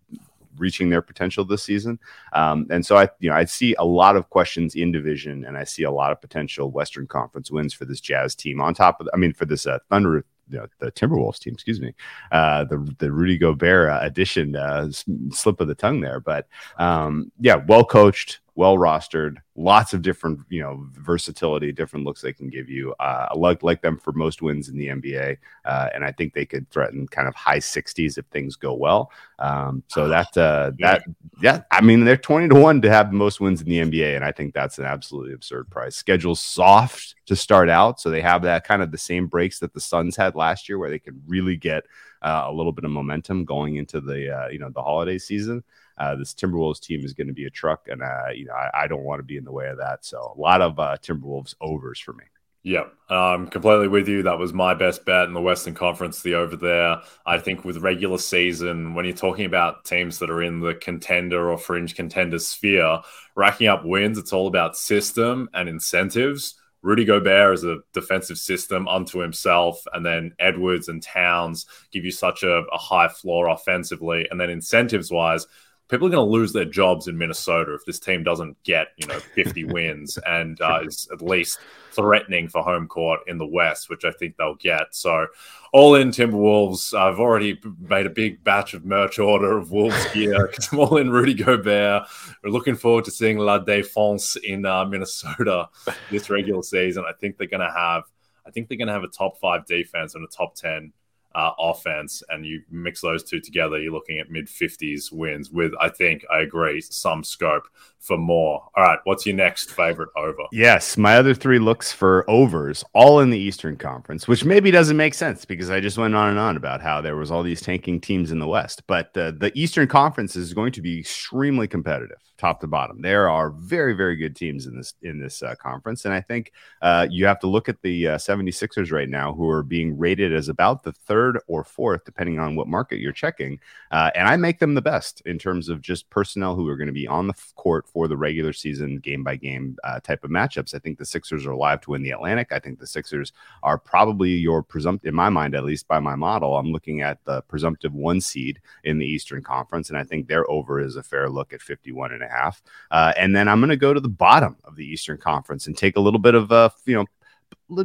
reaching 0.58 0.88
their 0.88 1.02
potential 1.02 1.44
this 1.44 1.62
season. 1.62 1.98
Um, 2.32 2.66
and 2.70 2.84
so 2.84 2.96
I, 2.96 3.08
you 3.18 3.28
know, 3.28 3.36
I 3.36 3.44
see 3.44 3.74
a 3.78 3.84
lot 3.84 4.16
of 4.16 4.30
questions 4.30 4.74
in 4.74 4.92
division, 4.92 5.44
and 5.44 5.56
I 5.56 5.64
see 5.64 5.82
a 5.82 5.90
lot 5.90 6.12
of 6.12 6.20
potential 6.20 6.70
Western 6.70 7.06
Conference 7.06 7.50
wins 7.50 7.74
for 7.74 7.84
this 7.84 8.00
Jazz 8.00 8.34
team. 8.34 8.60
On 8.60 8.74
top 8.74 9.00
of, 9.00 9.08
I 9.12 9.16
mean, 9.16 9.32
for 9.32 9.44
this 9.44 9.66
uh, 9.66 9.78
Thunder 9.90 10.24
you 10.48 10.58
know, 10.58 10.66
the 10.78 10.92
Timberwolves 10.92 11.38
team, 11.38 11.54
excuse 11.54 11.80
me, 11.80 11.92
uh, 12.32 12.64
the 12.64 12.94
the 12.98 13.10
Rudy 13.10 13.36
Gobert 13.36 13.90
uh, 13.90 13.98
addition, 14.02 14.54
uh, 14.54 14.90
slip 15.30 15.60
of 15.60 15.68
the 15.68 15.74
tongue 15.74 16.00
there, 16.00 16.20
but 16.20 16.46
um, 16.78 17.32
yeah, 17.40 17.56
well 17.66 17.84
coached, 17.84 18.40
well 18.56 18.78
rostered, 18.78 19.36
lots 19.54 19.92
of 19.92 20.00
different, 20.00 20.40
you 20.48 20.62
know, 20.62 20.88
versatility, 20.94 21.72
different 21.72 22.06
looks 22.06 22.22
they 22.22 22.32
can 22.32 22.48
give 22.48 22.70
you. 22.70 22.94
Uh, 22.98 23.28
I 23.30 23.34
like 23.36 23.62
like 23.62 23.82
them 23.82 23.98
for 23.98 24.12
most 24.12 24.40
wins 24.40 24.70
in 24.70 24.78
the 24.78 24.88
NBA, 24.88 25.36
uh, 25.66 25.90
and 25.94 26.02
I 26.02 26.10
think 26.10 26.32
they 26.32 26.46
could 26.46 26.68
threaten 26.70 27.06
kind 27.06 27.28
of 27.28 27.34
high 27.34 27.58
60s 27.58 28.16
if 28.16 28.24
things 28.26 28.56
go 28.56 28.72
well. 28.72 29.12
Um, 29.38 29.82
so 29.88 30.08
that 30.08 30.34
uh, 30.38 30.72
that 30.78 31.04
yeah, 31.42 31.62
I 31.70 31.82
mean 31.82 32.04
they're 32.04 32.16
20 32.16 32.48
to 32.48 32.54
one 32.54 32.80
to 32.80 32.90
have 32.90 33.10
the 33.10 33.16
most 33.16 33.40
wins 33.40 33.60
in 33.60 33.68
the 33.68 33.78
NBA, 33.78 34.16
and 34.16 34.24
I 34.24 34.32
think 34.32 34.54
that's 34.54 34.78
an 34.78 34.86
absolutely 34.86 35.34
absurd 35.34 35.70
price. 35.70 35.94
Schedule 35.94 36.34
soft 36.34 37.14
to 37.26 37.36
start 37.36 37.68
out, 37.68 38.00
so 38.00 38.08
they 38.08 38.22
have 38.22 38.42
that 38.42 38.66
kind 38.66 38.80
of 38.80 38.90
the 38.90 38.98
same 38.98 39.26
breaks 39.26 39.58
that 39.58 39.74
the 39.74 39.80
Suns 39.80 40.16
had 40.16 40.34
last 40.34 40.66
year, 40.66 40.78
where 40.78 40.90
they 40.90 40.98
could 40.98 41.20
really 41.26 41.56
get 41.56 41.84
uh, 42.22 42.44
a 42.46 42.52
little 42.52 42.72
bit 42.72 42.86
of 42.86 42.90
momentum 42.90 43.44
going 43.44 43.76
into 43.76 44.00
the 44.00 44.34
uh, 44.34 44.48
you 44.48 44.58
know 44.58 44.70
the 44.70 44.82
holiday 44.82 45.18
season. 45.18 45.62
Uh, 45.98 46.14
this 46.14 46.34
Timberwolves 46.34 46.80
team 46.80 47.04
is 47.04 47.14
going 47.14 47.28
to 47.28 47.32
be 47.32 47.46
a 47.46 47.50
truck, 47.50 47.88
and 47.88 48.02
uh, 48.02 48.30
you 48.34 48.44
know 48.44 48.54
I, 48.54 48.84
I, 48.84 48.86
don't 48.86 49.04
want 49.04 49.20
to 49.20 49.24
be 49.24 49.36
in 49.36 49.44
the 49.44 49.52
way 49.52 49.68
of 49.68 49.78
that. 49.78 50.04
So 50.04 50.34
a 50.36 50.40
lot 50.40 50.60
of 50.60 50.78
uh, 50.78 50.96
Timberwolves 51.02 51.54
overs 51.60 51.98
for 51.98 52.12
me. 52.12 52.24
Yeah, 52.66 52.86
I'm 53.08 53.46
completely 53.46 53.86
with 53.86 54.08
you. 54.08 54.24
That 54.24 54.40
was 54.40 54.52
my 54.52 54.74
best 54.74 55.06
bet 55.06 55.28
in 55.28 55.34
the 55.34 55.40
Western 55.40 55.74
Conference, 55.74 56.20
the 56.20 56.34
over 56.34 56.56
there. 56.56 57.00
I 57.24 57.38
think 57.38 57.64
with 57.64 57.76
regular 57.76 58.18
season, 58.18 58.94
when 58.94 59.04
you're 59.04 59.14
talking 59.14 59.44
about 59.44 59.84
teams 59.84 60.18
that 60.18 60.30
are 60.30 60.42
in 60.42 60.58
the 60.58 60.74
contender 60.74 61.48
or 61.48 61.58
fringe 61.58 61.94
contender 61.94 62.40
sphere, 62.40 63.02
racking 63.36 63.68
up 63.68 63.84
wins, 63.84 64.18
it's 64.18 64.32
all 64.32 64.48
about 64.48 64.76
system 64.76 65.48
and 65.54 65.68
incentives. 65.68 66.56
Rudy 66.82 67.04
Gobert 67.04 67.54
is 67.54 67.64
a 67.64 67.78
defensive 67.92 68.38
system 68.38 68.88
unto 68.88 69.20
himself, 69.20 69.84
and 69.92 70.04
then 70.04 70.32
Edwards 70.40 70.88
and 70.88 71.00
Towns 71.00 71.66
give 71.92 72.04
you 72.04 72.10
such 72.10 72.42
a, 72.42 72.64
a 72.72 72.78
high 72.78 73.08
floor 73.08 73.48
offensively. 73.48 74.26
And 74.28 74.40
then 74.40 74.50
incentives 74.50 75.10
wise, 75.10 75.46
people 75.88 76.06
are 76.06 76.10
going 76.10 76.26
to 76.26 76.32
lose 76.32 76.52
their 76.52 76.64
jobs 76.64 77.08
in 77.08 77.16
Minnesota 77.16 77.74
if 77.74 77.84
this 77.84 78.00
team 78.00 78.22
doesn't 78.22 78.60
get 78.64 78.88
you 78.96 79.06
know 79.06 79.18
50 79.18 79.64
wins 79.72 80.18
and 80.26 80.60
uh, 80.60 80.80
is 80.84 81.08
at 81.12 81.22
least 81.22 81.58
threatening 81.96 82.46
for 82.48 82.62
home 82.62 82.86
court 82.86 83.20
in 83.26 83.38
the 83.38 83.46
West, 83.46 83.88
which 83.88 84.04
I 84.04 84.10
think 84.10 84.36
they'll 84.36 84.56
get. 84.56 84.94
So, 84.94 85.26
all 85.72 85.94
in 85.94 86.10
Timberwolves. 86.10 86.96
I've 86.96 87.18
already 87.18 87.60
made 87.80 88.06
a 88.06 88.10
big 88.10 88.44
batch 88.44 88.74
of 88.74 88.84
merch 88.84 89.18
order 89.18 89.56
of 89.56 89.70
Wolves 89.70 90.06
gear 90.12 90.48
because 90.48 90.68
I'm 90.72 90.78
all 90.78 90.98
in 90.98 91.10
Rudy 91.10 91.34
Gobert. 91.34 92.06
We're 92.44 92.50
looking 92.50 92.76
forward 92.76 93.04
to 93.06 93.10
seeing 93.10 93.38
La 93.38 93.64
Défense 93.64 94.36
in 94.36 94.66
uh, 94.66 94.84
Minnesota 94.84 95.68
this 96.10 96.30
regular 96.30 96.62
season. 96.62 97.04
I 97.08 97.12
think 97.12 97.38
they're 97.38 97.46
going 97.46 97.66
to 97.66 97.72
have. 97.74 98.04
I 98.46 98.50
think 98.50 98.68
they're 98.68 98.78
going 98.78 98.88
to 98.88 98.94
have 98.94 99.02
a 99.02 99.08
top 99.08 99.38
five 99.38 99.66
defense 99.66 100.14
and 100.14 100.24
a 100.24 100.28
top 100.28 100.54
ten 100.54 100.92
uh, 101.36 101.52
offense, 101.58 102.22
and 102.30 102.46
you 102.46 102.62
mix 102.70 103.02
those 103.02 103.22
two 103.22 103.40
together, 103.40 103.78
you're 103.78 103.92
looking 103.92 104.18
at 104.18 104.30
mid 104.30 104.46
50s 104.46 105.12
wins 105.12 105.50
with, 105.50 105.72
I 105.78 105.90
think, 105.90 106.24
I 106.32 106.40
agree, 106.40 106.80
some 106.80 107.22
scope 107.22 107.68
for 107.98 108.16
more. 108.16 108.66
All 108.74 108.84
right, 108.84 108.98
what's 109.04 109.26
your 109.26 109.36
next 109.36 109.70
favorite 109.70 110.08
over? 110.16 110.44
Yes, 110.50 110.96
my 110.96 111.16
other 111.16 111.34
three 111.34 111.58
looks 111.58 111.92
for 111.92 112.28
overs, 112.28 112.82
all 112.94 113.20
in 113.20 113.28
the 113.28 113.38
Eastern 113.38 113.76
Conference, 113.76 114.26
which 114.26 114.46
maybe 114.46 114.70
doesn't 114.70 114.96
make 114.96 115.12
sense 115.12 115.44
because 115.44 115.70
I 115.70 115.78
just 115.78 115.98
went 115.98 116.14
on 116.14 116.30
and 116.30 116.38
on 116.38 116.56
about 116.56 116.80
how 116.80 117.02
there 117.02 117.16
was 117.16 117.30
all 117.30 117.42
these 117.42 117.60
tanking 117.60 118.00
teams 118.00 118.32
in 118.32 118.38
the 118.38 118.48
West. 118.48 118.86
But 118.86 119.14
uh, 119.14 119.32
the 119.32 119.52
Eastern 119.54 119.88
Conference 119.88 120.36
is 120.36 120.54
going 120.54 120.72
to 120.72 120.80
be 120.80 121.00
extremely 121.00 121.68
competitive, 121.68 122.16
top 122.38 122.60
to 122.60 122.66
bottom. 122.66 123.00
There 123.00 123.28
are 123.28 123.50
very, 123.50 123.94
very 123.94 124.16
good 124.16 124.36
teams 124.36 124.66
in 124.66 124.76
this 124.76 124.94
in 125.02 125.18
this 125.18 125.42
uh, 125.42 125.54
conference, 125.56 126.04
and 126.04 126.14
I 126.14 126.20
think 126.20 126.52
uh, 126.82 127.06
you 127.10 127.26
have 127.26 127.40
to 127.40 127.46
look 127.46 127.68
at 127.68 127.80
the 127.82 128.04
76ers 128.04 128.92
uh, 128.92 128.94
right 128.94 129.08
now, 129.08 129.32
who 129.32 129.48
are 129.48 129.62
being 129.62 129.96
rated 129.96 130.32
as 130.32 130.48
about 130.48 130.82
the 130.82 130.92
third 130.92 131.38
or 131.46 131.64
fourth, 131.64 132.04
depending 132.04 132.38
on 132.38 132.56
what 132.56 132.68
market 132.68 132.98
you're 132.98 133.12
checking. 133.12 133.58
Uh, 133.90 134.10
and 134.14 134.28
I 134.28 134.36
make 134.36 134.58
them 134.58 134.74
the 134.74 134.82
best 134.82 135.22
in 135.26 135.38
terms 135.38 135.68
of 135.68 135.80
just 135.80 136.08
personnel 136.10 136.54
who 136.54 136.68
are 136.68 136.76
going 136.76 136.86
to 136.86 136.92
be 136.92 137.06
on 137.06 137.26
the 137.26 137.34
court 137.54 137.86
for 137.86 138.08
the 138.08 138.16
regular 138.16 138.52
season 138.52 138.98
game 138.98 139.24
by 139.24 139.36
game 139.36 139.76
uh, 139.84 140.00
type 140.00 140.24
of 140.24 140.30
matchups. 140.30 140.74
I 140.74 140.78
think 140.78 140.98
the 140.98 141.04
Sixers 141.04 141.46
are 141.46 141.52
alive 141.52 141.80
to 141.82 141.90
win 141.90 142.02
the 142.02 142.10
Atlantic. 142.10 142.52
I 142.52 142.58
think 142.58 142.78
the 142.78 142.86
Sixers 142.86 143.32
are 143.62 143.78
probably 143.78 144.30
your 144.30 144.62
presumptive, 144.62 145.08
in 145.08 145.14
my 145.14 145.28
mind, 145.28 145.54
at 145.54 145.64
least 145.64 145.88
by 145.88 146.00
my 146.00 146.14
model, 146.14 146.56
I'm 146.56 146.72
looking 146.72 147.00
at 147.00 147.24
the 147.24 147.42
presumptive 147.42 147.94
one 147.94 148.20
seed 148.20 148.60
in 148.84 148.98
the 148.98 149.06
Eastern 149.06 149.42
Conference. 149.42 149.88
And 149.88 149.98
I 149.98 150.04
think 150.04 150.26
their 150.26 150.48
over 150.50 150.80
is 150.80 150.96
a 150.96 151.02
fair 151.02 151.28
look 151.28 151.52
at 151.52 151.62
51 151.62 152.12
and 152.12 152.22
a 152.22 152.25
half. 152.28 152.62
Uh, 152.90 153.12
and 153.16 153.34
then 153.34 153.48
I'm 153.48 153.60
going 153.60 153.70
to 153.70 153.76
go 153.76 153.94
to 153.94 154.00
the 154.00 154.08
bottom 154.08 154.56
of 154.64 154.76
the 154.76 154.84
Eastern 154.84 155.18
Conference 155.18 155.66
and 155.66 155.76
take 155.76 155.96
a 155.96 156.00
little 156.00 156.20
bit 156.20 156.34
of 156.34 156.50
a, 156.50 156.70
you 156.84 156.94
know, 156.94 157.06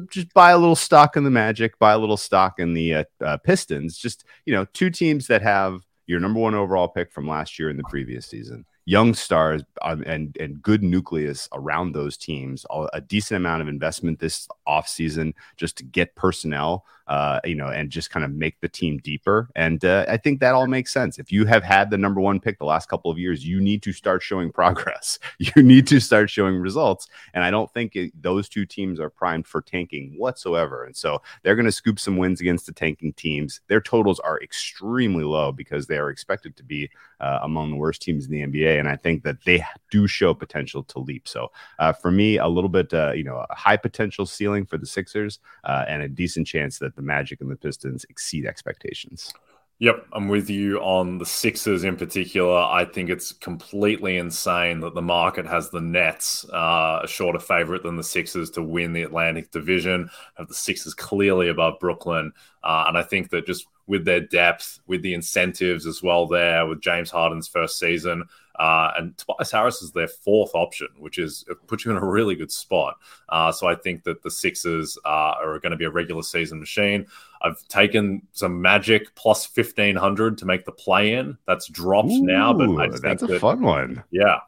just 0.10 0.34
buy 0.34 0.52
a 0.52 0.58
little 0.58 0.76
stock 0.76 1.18
in 1.18 1.24
the 1.24 1.32
Magic, 1.32 1.78
buy 1.80 1.94
a 1.94 1.98
little 1.98 2.18
stock 2.18 2.60
in 2.60 2.74
the 2.74 2.96
uh, 2.96 3.04
uh, 3.24 3.38
Pistons. 3.38 3.98
Just 3.98 4.26
you 4.46 4.54
know, 4.54 4.66
two 4.74 4.90
teams 4.90 5.28
that 5.28 5.42
have 5.42 5.82
your 6.08 6.20
number 6.20 6.40
one 6.40 6.56
overall 6.56 6.88
pick 6.88 7.12
from 7.12 7.28
last 7.28 7.58
year 7.58 7.70
in 7.70 7.78
the 7.78 7.84
previous 7.84 8.26
season 8.26 8.66
young 8.86 9.14
stars 9.14 9.64
um, 9.84 10.04
and 10.06 10.36
and 10.40 10.62
good 10.62 10.84
nucleus 10.84 11.48
around 11.54 11.94
those 11.94 12.18
teams, 12.18 12.66
a 12.94 13.02
decent 13.02 13.38
amount 13.38 13.62
of 13.62 13.68
investment 13.68 14.20
this 14.20 14.48
offseason 14.68 15.34
just 15.58 15.78
to 15.78 15.84
get 15.84 16.16
personnel 16.16 16.86
uh, 17.12 17.42
you 17.44 17.56
know, 17.56 17.68
and 17.68 17.90
just 17.90 18.10
kind 18.10 18.24
of 18.24 18.32
make 18.32 18.58
the 18.62 18.70
team 18.70 18.98
deeper. 19.00 19.50
And 19.54 19.84
uh, 19.84 20.06
I 20.08 20.16
think 20.16 20.40
that 20.40 20.56
all 20.56 20.66
makes 20.66 20.94
sense. 20.94 21.20
If 21.20 21.30
you 21.30 21.46
have 21.46 21.62
had 21.62 21.90
the 21.90 21.98
number 21.98 22.22
one 22.22 22.40
pick 22.40 22.58
the 22.58 22.64
last 22.64 22.88
couple 22.88 23.12
of 23.12 23.20
years, 23.20 23.46
you 23.46 23.60
need 23.60 23.84
to 23.84 23.92
start 23.92 24.24
showing 24.24 24.50
progress. 24.62 25.20
You 25.38 25.62
need 25.62 25.88
to 25.88 26.00
start 26.00 26.30
showing 26.30 26.56
results. 26.56 27.08
And 27.34 27.44
I 27.44 27.52
don't 27.52 27.70
think 27.74 27.98
it, 27.98 28.14
those 28.22 28.48
two 28.48 28.66
teams 28.66 28.98
are 28.98 29.10
primed 29.10 29.46
for 29.46 29.62
tanking 29.62 30.14
whatsoever. 30.18 30.86
And 30.86 30.96
so 30.96 31.22
they're 31.44 31.58
going 31.58 31.66
to 31.66 31.72
scoop 31.72 32.00
some 32.00 32.16
wins 32.16 32.40
against 32.40 32.66
the 32.66 32.72
tanking 32.72 33.12
teams. 33.12 33.60
Their 33.68 33.82
totals 33.82 34.22
are 34.22 34.40
extremely 34.42 35.26
low 35.26 35.52
because 35.52 35.88
they 35.88 35.98
are 35.98 36.12
expected 36.12 36.56
to 36.56 36.64
be 36.64 36.90
uh, 37.20 37.40
among 37.44 37.72
the 37.72 37.78
worst 37.78 38.02
teams 38.02 38.26
in 38.26 38.32
the 38.32 38.46
NBA. 38.46 38.80
And 38.80 38.88
I 38.88 38.96
think 38.96 39.24
that 39.24 39.44
they 39.46 39.64
do 39.90 40.08
show 40.08 40.34
potential 40.34 40.84
to 40.84 41.00
leap. 41.00 41.28
So 41.28 41.52
uh, 41.80 41.92
for 41.92 42.12
me, 42.12 42.38
a 42.38 42.48
little 42.48 42.70
bit, 42.70 42.94
uh, 42.94 43.12
you 43.12 43.24
know, 43.24 43.46
a 43.50 43.56
high 43.56 43.78
potential 43.78 44.26
ceiling 44.26 44.66
for 44.66 44.78
the 44.78 44.86
Sixers 44.86 45.40
uh, 45.66 45.84
and 45.88 46.02
a 46.02 46.08
decent 46.08 46.48
chance 46.48 46.80
that 46.80 46.96
the 46.96 47.01
Magic 47.02 47.42
and 47.42 47.52
the 47.52 47.56
Pistons 47.56 48.06
exceed 48.10 48.46
expectations. 48.46 49.34
Yep, 49.82 50.06
I'm 50.14 50.28
with 50.28 50.48
you 50.48 50.78
on 50.78 51.18
the 51.18 51.26
Sixers 51.26 51.84
in 51.84 51.96
particular. 51.96 52.56
I 52.56 52.86
think 52.86 53.10
it's 53.10 53.32
completely 53.32 54.18
insane 54.18 54.80
that 54.82 54.94
the 54.94 55.02
market 55.02 55.48
has 55.48 55.72
the 55.72 55.82
Nets 55.82 56.46
uh, 56.54 57.00
a 57.04 57.08
shorter 57.08 57.40
favorite 57.40 57.82
than 57.82 57.98
the 57.98 58.04
Sixers 58.04 58.52
to 58.52 58.62
win 58.62 58.94
the 58.94 59.02
Atlantic 59.02 59.50
Division. 59.50 60.08
Have 60.36 60.50
the 60.50 60.54
Sixers 60.54 60.94
clearly 60.94 61.50
above 61.50 61.80
Brooklyn, 61.80 62.32
uh, 62.64 62.86
and 62.90 62.96
I 62.96 63.02
think 63.02 63.32
that 63.32 63.48
just 63.48 63.66
with 63.88 64.06
their 64.06 64.22
depth, 64.22 64.80
with 64.86 65.02
the 65.02 65.16
incentives 65.16 65.88
as 65.88 66.04
well, 66.04 66.28
there 66.28 66.68
with 66.68 66.82
James 66.82 67.10
Harden's 67.10 67.48
first 67.48 67.80
season, 67.80 68.24
uh, 68.62 68.94
and 68.96 69.18
Tobias 69.18 69.52
Harris 69.52 69.82
is 69.82 69.92
their 69.92 70.08
fourth 70.08 70.52
option, 70.54 70.88
which 71.00 71.18
is 71.18 71.44
puts 71.66 71.84
you 71.84 71.90
in 71.90 71.98
a 71.98 72.06
really 72.06 72.36
good 72.36 72.52
spot. 72.52 72.96
Uh, 73.28 73.52
so 73.52 73.68
I 73.68 73.74
think 73.74 74.04
that 74.04 74.22
the 74.22 74.30
Sixers 74.30 75.00
uh, 75.04 75.34
are 75.42 75.58
going 75.58 75.72
to 75.72 75.78
be 75.78 75.86
a 75.86 75.90
regular 75.90 76.22
season 76.22 76.60
machine. 76.60 77.08
I've 77.42 77.68
taken 77.70 78.22
some 78.34 78.62
Magic 78.62 79.16
plus 79.16 79.48
fifteen 79.48 79.96
hundred 79.96 80.38
to 80.38 80.46
make 80.46 80.66
the 80.66 80.72
play 80.72 81.14
in. 81.14 81.40
That's 81.48 81.68
dropped 81.70 82.12
Ooh, 82.12 82.24
now, 82.24 82.54
but 82.54 83.02
that's 83.02 83.24
a 83.24 83.28
that, 83.28 83.42
fun 83.42 83.64
one. 83.64 84.04
Yeah, 84.12 84.42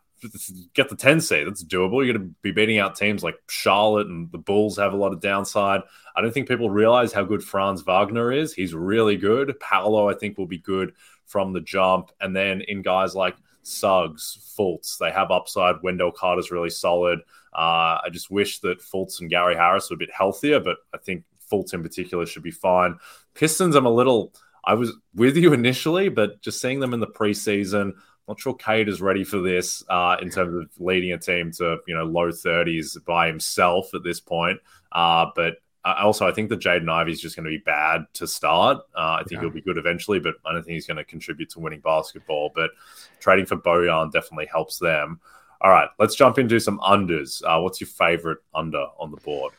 get 0.76 0.90
the 0.90 0.96
10 0.96 1.20
seed. 1.20 1.48
That's 1.48 1.64
doable. 1.64 2.06
You're 2.06 2.14
going 2.14 2.30
to 2.30 2.36
be 2.44 2.52
beating 2.52 2.78
out 2.78 2.96
teams 2.96 3.24
like 3.24 3.36
Charlotte 3.50 4.08
and 4.08 4.32
the 4.32 4.38
Bulls 4.38 4.78
have 4.78 4.94
a 4.94 4.98
lot 4.98 5.12
of 5.12 5.22
downside. 5.22 5.82
I 6.16 6.22
don't 6.22 6.32
think 6.32 6.48
people 6.48 6.70
realize 6.70 7.12
how 7.12 7.24
good 7.24 7.44
Franz 7.44 7.82
Wagner 7.82 8.32
is. 8.32 8.54
He's 8.54 8.76
really 8.76 9.18
good. 9.18 9.60
Paolo, 9.60 10.08
I 10.08 10.14
think, 10.14 10.38
will 10.38 10.46
be 10.46 10.60
good 10.60 10.94
from 11.26 11.52
the 11.52 11.62
jump. 11.62 12.12
And 12.22 12.36
then 12.36 12.62
in 12.62 12.84
guys 12.84 13.16
like 13.16 13.36
Suggs, 13.64 14.56
Fultz. 14.58 14.98
They 14.98 15.12
have 15.12 15.32
upside. 15.32 15.82
Wendell 15.82 16.12
Carter's 16.12 16.52
really 16.52 16.70
solid. 16.70 17.20
Uh, 17.54 18.00
I 18.04 18.10
just 18.12 18.30
wish 18.30 18.60
that 18.60 18.82
Fultz 18.82 19.22
and 19.22 19.30
Gary 19.30 19.56
Harris 19.56 19.90
were 19.90 19.96
a 19.96 19.98
bit 19.98 20.12
healthier, 20.12 20.60
but 20.60 20.78
I 20.94 20.98
think 20.98 21.24
Fultz 21.52 21.74
in 21.74 21.84
particular 21.84 22.26
should 22.26 22.44
be 22.44 22.52
fine. 22.52 22.98
Pistons, 23.34 23.76
I'm 23.76 23.86
a 23.86 23.92
little. 23.92 24.34
I 24.66 24.76
was 24.76 24.94
with 25.14 25.36
you 25.36 25.54
initially, 25.54 26.10
but 26.10 26.42
just 26.42 26.62
seeing 26.62 26.80
them 26.80 26.94
in 26.94 27.00
the 27.00 27.08
preseason, 27.08 27.94
not 28.28 28.40
sure 28.40 28.54
Cade 28.54 28.88
is 28.88 29.02
ready 29.02 29.24
for 29.24 29.40
this 29.40 29.84
uh, 29.90 30.18
in 30.22 30.30
terms 30.30 30.56
of 30.56 30.70
leading 30.80 31.12
a 31.12 31.18
team 31.18 31.52
to 31.54 31.78
you 31.88 31.96
know 31.96 32.06
low 32.06 32.30
30s 32.30 33.04
by 33.06 33.28
himself 33.28 33.94
at 33.94 34.04
this 34.04 34.20
point. 34.20 34.60
Uh, 34.92 35.28
but 35.36 35.56
also, 35.86 36.28
I 36.28 36.32
think 36.32 36.50
that 36.50 36.60
Jaden 36.60 36.90
Ivey 36.90 37.12
is 37.12 37.22
just 37.22 37.36
going 37.36 37.46
to 37.46 37.50
be 37.50 37.58
bad 37.58 38.06
to 38.14 38.28
start. 38.28 38.78
Uh, 38.96 39.18
I 39.20 39.24
think 39.28 39.34
yeah. 39.34 39.40
he'll 39.42 39.50
be 39.50 39.62
good 39.62 39.78
eventually, 39.78 40.20
but 40.20 40.36
I 40.46 40.54
don't 40.54 40.64
think 40.64 40.76
he's 40.76 40.88
going 40.88 40.98
to 40.98 41.04
contribute 41.04 41.50
to 41.52 41.60
winning 41.60 41.82
basketball. 41.82 42.52
But 42.56 42.72
trading 43.20 43.46
for 43.46 43.58
Bojan 43.58 44.12
definitely 44.12 44.46
helps 44.46 44.80
them. 44.80 45.20
All 45.62 45.72
right, 45.72 45.90
let's 46.00 46.16
jump 46.16 46.40
into 46.40 46.60
some 46.60 46.80
unders. 46.80 47.42
Uh, 47.44 47.62
what's 47.62 47.80
your 47.80 47.88
favorite 47.88 48.40
under 48.54 48.86
on 48.98 49.12
the 49.12 49.18
board? 49.18 49.54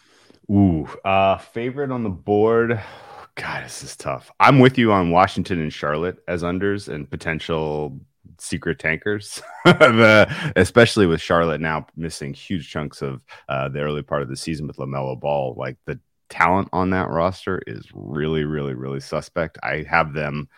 Ooh, 0.51 0.87
uh, 1.05 1.39
favorite 1.39 1.91
on 1.91 2.03
the 2.03 2.11
board. 2.11 2.81
God, 3.37 3.65
this 3.65 3.83
is 3.83 3.97
tough. 3.97 4.31
I'm 4.39 4.61
with 4.61 4.79
you 4.79 4.93
on 4.93 5.11
Washington 5.11 5.61
and 5.61 5.73
Charlotte 5.73 6.19
as 6.29 6.43
unders 6.43 6.89
and 6.89 7.11
potential 7.11 7.99
secret 8.39 8.79
tankers, 8.79 9.43
the, 9.65 10.53
especially 10.57 11.07
with 11.07 11.21
Charlotte 11.21 11.61
now 11.61 11.87
missing 11.97 12.35
huge 12.35 12.71
chunks 12.71 13.03
of 13.03 13.23
uh, 13.49 13.69
the 13.69 13.81
early 13.81 14.03
part 14.03 14.23
of 14.23 14.29
the 14.29 14.37
season 14.37 14.67
with 14.67 14.77
LaMelo 14.77 15.19
Ball. 15.19 15.55
Like 15.57 15.77
the 15.87 15.99
talent 16.29 16.69
on 16.73 16.91
that 16.91 17.11
roster 17.11 17.63
is 17.67 17.87
really, 17.95 18.45
really, 18.45 18.75
really 18.75 19.01
suspect. 19.01 19.59
I 19.63 19.85
have 19.89 20.13
them 20.13 20.49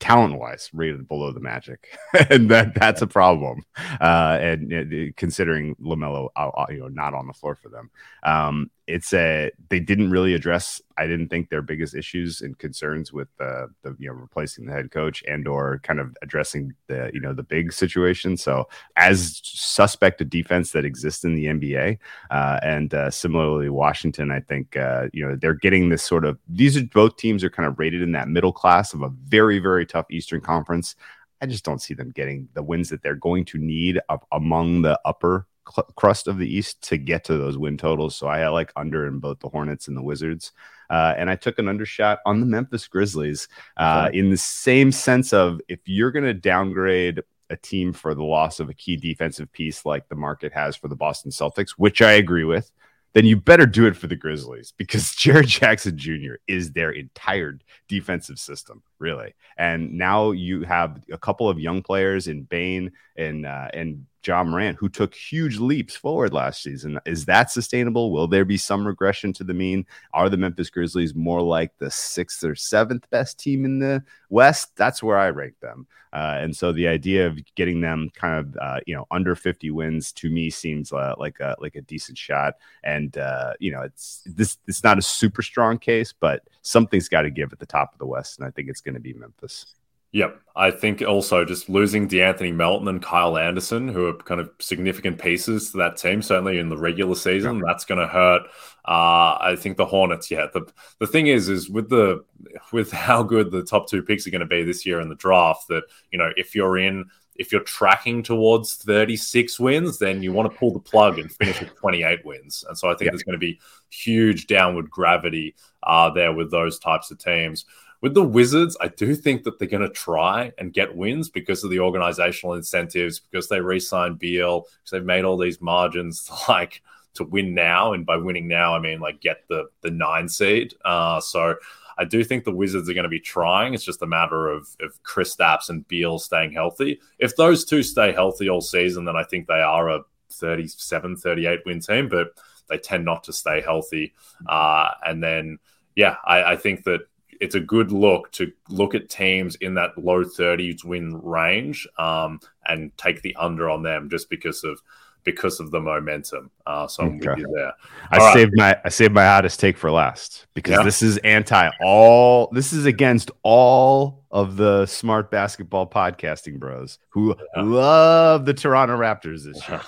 talent 0.00 0.38
wise 0.38 0.68
rated 0.72 1.08
below 1.08 1.32
the 1.32 1.40
Magic, 1.40 1.96
and 2.30 2.50
that 2.50 2.74
that's 2.74 3.02
a 3.02 3.06
problem. 3.06 3.62
Uh, 4.00 4.38
and 4.40 4.72
uh, 4.72 5.12
considering 5.16 5.74
LaMelo, 5.76 6.28
uh, 6.36 6.48
uh, 6.48 6.66
you 6.68 6.78
know, 6.78 6.88
not 6.88 7.14
on 7.14 7.26
the 7.26 7.32
floor 7.32 7.54
for 7.54 7.68
them, 7.68 7.90
um, 8.22 8.70
it's 8.86 9.14
a 9.14 9.50
they 9.70 9.80
didn't 9.80 10.10
really 10.10 10.34
address. 10.34 10.80
I 10.98 11.06
didn't 11.06 11.28
think 11.28 11.48
their 11.48 11.62
biggest 11.62 11.94
issues 11.94 12.42
and 12.42 12.58
concerns 12.58 13.12
with 13.12 13.28
the 13.38 13.68
the 13.82 13.96
you 13.98 14.08
know 14.08 14.14
replacing 14.14 14.66
the 14.66 14.72
head 14.72 14.90
coach 14.90 15.24
and 15.26 15.48
or 15.48 15.80
kind 15.82 16.00
of 16.00 16.14
addressing 16.22 16.74
the 16.88 17.10
you 17.14 17.20
know 17.20 17.32
the 17.32 17.42
big 17.42 17.72
situation. 17.72 18.36
So 18.36 18.68
as 18.96 19.40
suspect 19.42 20.20
a 20.20 20.24
defense 20.24 20.72
that 20.72 20.84
exists 20.84 21.24
in 21.24 21.34
the 21.34 21.46
NBA, 21.46 21.98
uh, 22.30 22.60
and 22.62 22.92
uh, 22.92 23.10
similarly 23.10 23.70
Washington, 23.70 24.30
I 24.30 24.40
think 24.40 24.76
uh, 24.76 25.08
you 25.12 25.26
know 25.26 25.36
they're 25.36 25.54
getting 25.54 25.88
this 25.88 26.02
sort 26.02 26.24
of 26.24 26.38
these 26.48 26.76
are 26.76 26.84
both 26.84 27.16
teams 27.16 27.42
are 27.42 27.50
kind 27.50 27.66
of 27.66 27.78
rated 27.78 28.02
in 28.02 28.12
that 28.12 28.28
middle 28.28 28.52
class 28.52 28.92
of 28.92 29.02
a 29.02 29.08
very 29.08 29.58
very 29.58 29.86
tough 29.86 30.06
Eastern 30.10 30.42
Conference. 30.42 30.94
I 31.40 31.46
just 31.46 31.64
don't 31.64 31.80
see 31.82 31.94
them 31.94 32.10
getting 32.10 32.48
the 32.54 32.62
wins 32.62 32.90
that 32.90 33.02
they're 33.02 33.14
going 33.14 33.44
to 33.46 33.58
need 33.58 34.00
among 34.32 34.82
the 34.82 34.98
upper 35.04 35.46
cl- 35.68 35.88
crust 35.96 36.28
of 36.28 36.38
the 36.38 36.48
East 36.48 36.82
to 36.88 36.96
get 36.96 37.24
to 37.24 37.36
those 37.36 37.58
win 37.58 37.76
totals. 37.76 38.16
So 38.16 38.28
I 38.28 38.38
had 38.38 38.48
like 38.48 38.72
under 38.76 39.06
in 39.06 39.18
both 39.18 39.40
the 39.40 39.48
Hornets 39.48 39.88
and 39.88 39.96
the 39.96 40.02
Wizards. 40.02 40.52
Uh, 40.90 41.14
and 41.16 41.30
I 41.30 41.36
took 41.36 41.58
an 41.58 41.68
undershot 41.68 42.20
on 42.26 42.40
the 42.40 42.46
Memphis 42.46 42.86
Grizzlies 42.86 43.48
uh, 43.76 44.06
okay. 44.08 44.18
in 44.18 44.30
the 44.30 44.36
same 44.36 44.92
sense 44.92 45.32
of 45.32 45.60
if 45.68 45.80
you're 45.86 46.10
going 46.10 46.24
to 46.24 46.34
downgrade 46.34 47.22
a 47.50 47.56
team 47.56 47.92
for 47.92 48.14
the 48.14 48.24
loss 48.24 48.60
of 48.60 48.68
a 48.68 48.74
key 48.74 48.96
defensive 48.96 49.50
piece 49.52 49.84
like 49.84 50.08
the 50.08 50.14
market 50.14 50.52
has 50.52 50.76
for 50.76 50.88
the 50.88 50.96
Boston 50.96 51.30
Celtics, 51.30 51.70
which 51.72 52.02
I 52.02 52.12
agree 52.12 52.44
with, 52.44 52.70
then 53.14 53.26
you 53.26 53.36
better 53.36 53.66
do 53.66 53.86
it 53.86 53.96
for 53.96 54.08
the 54.08 54.16
Grizzlies 54.16 54.72
because 54.76 55.02
Jaren 55.12 55.46
Jackson 55.46 55.96
Jr. 55.96 56.34
is 56.46 56.72
their 56.72 56.90
entire 56.90 57.58
defensive 57.88 58.38
system, 58.38 58.82
really. 59.04 59.34
And 59.58 59.92
now 59.92 60.30
you 60.30 60.62
have 60.62 61.04
a 61.12 61.18
couple 61.18 61.48
of 61.48 61.60
young 61.60 61.82
players 61.82 62.26
in 62.26 62.44
Bane 62.44 62.90
and 63.16 63.44
uh, 63.44 63.68
and 63.74 64.06
Ja 64.26 64.42
Morant, 64.42 64.78
who 64.78 64.88
took 64.88 65.14
huge 65.14 65.58
leaps 65.58 65.94
forward 65.94 66.32
last 66.32 66.62
season. 66.62 66.98
Is 67.04 67.26
that 67.26 67.50
sustainable? 67.50 68.10
Will 68.10 68.26
there 68.26 68.46
be 68.46 68.56
some 68.56 68.86
regression 68.86 69.34
to 69.34 69.44
the 69.44 69.52
mean? 69.52 69.84
Are 70.14 70.30
the 70.30 70.38
Memphis 70.38 70.70
Grizzlies 70.70 71.14
more 71.14 71.42
like 71.42 71.72
the 71.78 71.90
sixth 71.90 72.42
or 72.42 72.54
seventh 72.54 73.08
best 73.10 73.38
team 73.38 73.66
in 73.66 73.78
the 73.78 74.02
West? 74.30 74.74
That's 74.76 75.02
where 75.02 75.18
I 75.18 75.28
rank 75.28 75.60
them. 75.60 75.86
Uh, 76.14 76.38
and 76.40 76.56
so 76.56 76.72
the 76.72 76.88
idea 76.88 77.26
of 77.26 77.38
getting 77.56 77.80
them 77.80 78.08
kind 78.14 78.38
of 78.38 78.56
uh, 78.60 78.80
you 78.86 78.94
know 78.94 79.04
under 79.10 79.36
50 79.36 79.70
wins 79.72 80.12
to 80.12 80.30
me 80.30 80.48
seems 80.48 80.92
uh, 80.92 81.14
like 81.18 81.38
a 81.40 81.54
like 81.58 81.76
a 81.76 81.82
decent 81.82 82.16
shot. 82.16 82.54
And 82.82 83.18
uh, 83.18 83.52
you 83.60 83.70
know 83.70 83.82
it's 83.82 84.22
this 84.24 84.56
it's 84.66 84.82
not 84.82 84.98
a 84.98 85.02
super 85.02 85.42
strong 85.42 85.76
case, 85.76 86.14
but 86.18 86.42
something's 86.64 87.08
got 87.08 87.22
to 87.22 87.30
give 87.30 87.52
at 87.52 87.60
the 87.60 87.66
top 87.66 87.92
of 87.92 87.98
the 87.98 88.06
West, 88.06 88.38
and 88.38 88.48
I 88.48 88.50
think 88.50 88.68
it's 88.68 88.80
going 88.80 88.94
to 88.94 89.00
be 89.00 89.12
Memphis. 89.12 89.76
Yep. 90.14 90.40
I 90.54 90.70
think 90.70 91.02
also 91.02 91.44
just 91.44 91.68
losing 91.68 92.08
De'Anthony 92.08 92.54
Melton 92.54 92.86
and 92.86 93.02
Kyle 93.02 93.36
Anderson, 93.36 93.88
who 93.88 94.06
are 94.06 94.14
kind 94.14 94.40
of 94.40 94.48
significant 94.60 95.20
pieces 95.20 95.72
to 95.72 95.78
that 95.78 95.96
team, 95.96 96.22
certainly 96.22 96.60
in 96.60 96.68
the 96.68 96.76
regular 96.76 97.16
season, 97.16 97.56
yeah. 97.56 97.62
that's 97.66 97.84
going 97.84 98.00
to 98.00 98.06
hurt. 98.06 98.42
Uh, 98.84 99.36
I 99.40 99.56
think 99.58 99.76
the 99.76 99.84
Hornets, 99.84 100.30
yeah. 100.30 100.46
The 100.54 100.70
the 101.00 101.08
thing 101.08 101.26
is, 101.26 101.48
is 101.48 101.68
with 101.68 101.88
the 101.90 102.24
with 102.72 102.92
how 102.92 103.24
good 103.24 103.50
the 103.50 103.64
top 103.64 103.88
two 103.88 104.04
picks 104.04 104.24
are 104.24 104.30
going 104.30 104.40
to 104.40 104.46
be 104.46 104.62
this 104.62 104.86
year 104.86 105.00
in 105.00 105.08
the 105.08 105.16
draft, 105.16 105.66
that 105.68 105.82
you 106.12 106.18
know 106.18 106.30
if 106.36 106.54
you're 106.54 106.78
in 106.78 107.06
if 107.36 107.50
you're 107.50 107.62
tracking 107.62 108.22
towards 108.22 108.76
36 108.76 109.58
wins, 109.58 109.98
then 109.98 110.22
you 110.22 110.32
want 110.32 110.50
to 110.50 110.58
pull 110.58 110.72
the 110.72 110.78
plug 110.78 111.18
and 111.18 111.30
finish 111.32 111.60
with 111.60 111.74
28 111.76 112.24
wins. 112.24 112.64
And 112.68 112.78
so 112.78 112.88
I 112.88 112.92
think 112.92 113.06
yeah. 113.06 113.10
there's 113.10 113.22
going 113.22 113.34
to 113.34 113.38
be 113.38 113.60
huge 113.90 114.46
downward 114.46 114.90
gravity 114.90 115.54
uh, 115.82 116.10
there 116.10 116.32
with 116.32 116.50
those 116.50 116.78
types 116.78 117.10
of 117.10 117.18
teams. 117.18 117.64
With 118.00 118.14
the 118.14 118.22
Wizards, 118.22 118.76
I 118.80 118.88
do 118.88 119.14
think 119.14 119.44
that 119.44 119.58
they're 119.58 119.66
going 119.66 119.82
to 119.82 119.88
try 119.88 120.52
and 120.58 120.72
get 120.72 120.94
wins 120.94 121.30
because 121.30 121.64
of 121.64 121.70
the 121.70 121.80
organizational 121.80 122.54
incentives, 122.54 123.18
because 123.18 123.48
they 123.48 123.60
re-signed 123.60 124.18
Beal, 124.18 124.60
because 124.60 124.90
they've 124.90 125.04
made 125.04 125.24
all 125.24 125.38
these 125.38 125.60
margins 125.60 126.30
like 126.48 126.82
to 127.14 127.24
win 127.24 127.54
now, 127.54 127.92
and 127.92 128.04
by 128.04 128.16
winning 128.16 128.48
now, 128.48 128.74
I 128.74 128.80
mean 128.80 129.00
like 129.00 129.20
get 129.20 129.44
the 129.48 129.68
the 129.80 129.90
nine 129.90 130.28
seed. 130.28 130.74
Uh, 130.84 131.20
so 131.20 131.54
I 131.98 132.04
do 132.04 132.24
think 132.24 132.44
the 132.44 132.54
Wizards 132.54 132.88
are 132.88 132.94
going 132.94 133.04
to 133.04 133.08
be 133.08 133.20
trying. 133.20 133.74
It's 133.74 133.84
just 133.84 134.02
a 134.02 134.06
matter 134.06 134.48
of 134.48 134.68
of 134.80 135.02
Kristaps 135.02 135.68
and 135.68 135.86
Beal 135.88 136.18
staying 136.18 136.52
healthy. 136.52 137.00
If 137.18 137.36
those 137.36 137.64
two 137.64 137.82
stay 137.82 138.12
healthy 138.12 138.48
all 138.48 138.60
season, 138.60 139.04
then 139.04 139.16
I 139.16 139.24
think 139.24 139.46
they 139.46 139.60
are 139.60 139.88
a 139.90 140.00
37, 140.30 141.16
38 141.16 141.60
win 141.64 141.80
team, 141.80 142.08
but 142.08 142.28
they 142.68 142.78
tend 142.78 143.04
not 143.04 143.24
to 143.24 143.32
stay 143.32 143.60
healthy. 143.60 144.14
Uh, 144.46 144.90
and 145.06 145.22
then, 145.22 145.58
yeah, 145.94 146.16
I, 146.24 146.52
I 146.52 146.56
think 146.56 146.84
that 146.84 147.00
it's 147.40 147.54
a 147.54 147.60
good 147.60 147.92
look 147.92 148.30
to 148.32 148.52
look 148.68 148.94
at 148.94 149.08
teams 149.08 149.56
in 149.56 149.74
that 149.74 149.98
low 149.98 150.24
30s 150.24 150.84
win 150.84 151.20
range 151.22 151.86
um, 151.98 152.40
and 152.66 152.96
take 152.96 153.22
the 153.22 153.36
under 153.36 153.68
on 153.68 153.82
them 153.82 154.08
just 154.08 154.30
because 154.30 154.64
of 154.64 154.80
because 155.24 155.60
of 155.60 155.70
the 155.70 155.80
momentum. 155.80 156.50
Uh, 156.66 156.86
so 156.86 157.04
I'm 157.04 157.16
okay. 157.16 157.30
with 157.30 157.38
you 157.38 157.52
there. 157.54 157.72
I 158.10 158.18
All 158.18 158.32
saved 158.32 158.52
right. 158.58 158.76
my 158.76 158.80
I 158.84 158.88
saved 158.88 159.12
my 159.12 159.24
hottest 159.24 159.58
take 159.58 159.76
for 159.76 159.90
last 159.90 160.46
because 160.54 160.78
yeah. 160.78 160.82
this 160.82 161.02
is 161.02 161.18
anti 161.18 161.70
all. 161.80 162.48
This 162.52 162.72
is 162.72 162.86
against 162.86 163.30
all 163.42 164.24
of 164.30 164.56
the 164.56 164.86
smart 164.86 165.30
basketball 165.30 165.88
podcasting 165.88 166.58
bros 166.58 166.98
who 167.08 167.34
yeah. 167.56 167.62
love 167.62 168.44
the 168.44 168.54
Toronto 168.54 168.96
Raptors 168.96 169.44
this 169.44 169.68
year. 169.68 169.80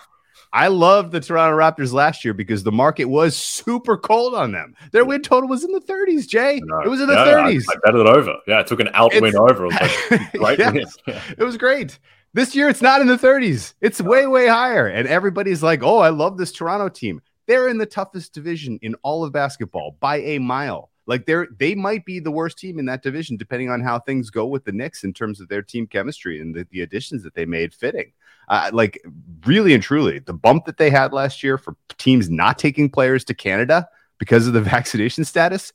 I 0.52 0.68
loved 0.68 1.12
the 1.12 1.20
Toronto 1.20 1.54
Raptors 1.54 1.92
last 1.92 2.24
year 2.24 2.32
because 2.32 2.62
the 2.62 2.72
market 2.72 3.04
was 3.04 3.36
super 3.36 3.98
cold 3.98 4.34
on 4.34 4.52
them. 4.52 4.74
Their 4.90 5.04
win 5.04 5.20
total 5.20 5.50
was 5.50 5.64
in 5.64 5.72
the 5.72 5.80
30s, 5.80 6.26
Jay. 6.26 6.56
It 6.56 6.88
was 6.88 7.00
in 7.00 7.08
the 7.08 7.14
yeah, 7.14 7.26
30s. 7.26 7.64
I, 7.68 7.74
I, 7.74 7.76
bet 7.84 8.00
it 8.00 8.06
over. 8.06 8.36
Yeah, 8.46 8.60
it 8.60 8.66
took 8.66 8.80
an 8.80 8.88
out 8.94 9.12
win 9.20 9.36
over. 9.36 9.66
It 9.66 9.72
was, 10.10 10.20
like, 10.40 10.58
yes, 10.58 10.96
it 11.06 11.44
was 11.44 11.58
great. 11.58 11.98
This 12.36 12.54
year, 12.54 12.68
it's 12.68 12.82
not 12.82 13.00
in 13.00 13.06
the 13.06 13.16
30s. 13.16 13.72
It's 13.80 13.98
way, 13.98 14.26
way 14.26 14.46
higher. 14.46 14.88
And 14.88 15.08
everybody's 15.08 15.62
like, 15.62 15.82
oh, 15.82 16.00
I 16.00 16.10
love 16.10 16.36
this 16.36 16.52
Toronto 16.52 16.90
team. 16.90 17.22
They're 17.46 17.66
in 17.66 17.78
the 17.78 17.86
toughest 17.86 18.34
division 18.34 18.78
in 18.82 18.94
all 18.96 19.24
of 19.24 19.32
basketball 19.32 19.96
by 20.00 20.18
a 20.18 20.38
mile. 20.38 20.90
Like 21.06 21.24
they're 21.24 21.48
they 21.56 21.74
might 21.74 22.04
be 22.04 22.20
the 22.20 22.30
worst 22.30 22.58
team 22.58 22.78
in 22.78 22.84
that 22.86 23.02
division, 23.02 23.38
depending 23.38 23.70
on 23.70 23.80
how 23.80 24.00
things 24.00 24.28
go 24.28 24.44
with 24.44 24.66
the 24.66 24.72
Knicks 24.72 25.02
in 25.02 25.14
terms 25.14 25.40
of 25.40 25.48
their 25.48 25.62
team 25.62 25.86
chemistry 25.86 26.38
and 26.38 26.54
the, 26.54 26.66
the 26.70 26.82
additions 26.82 27.22
that 27.22 27.34
they 27.34 27.46
made 27.46 27.72
fitting. 27.72 28.12
Uh, 28.48 28.68
like 28.70 29.02
really 29.46 29.72
and 29.72 29.82
truly, 29.82 30.18
the 30.18 30.34
bump 30.34 30.66
that 30.66 30.76
they 30.76 30.90
had 30.90 31.14
last 31.14 31.42
year 31.42 31.56
for 31.56 31.74
teams 31.96 32.28
not 32.28 32.58
taking 32.58 32.90
players 32.90 33.24
to 33.24 33.32
Canada 33.32 33.88
because 34.18 34.46
of 34.46 34.52
the 34.52 34.60
vaccination 34.76 35.24
status. 35.24 35.72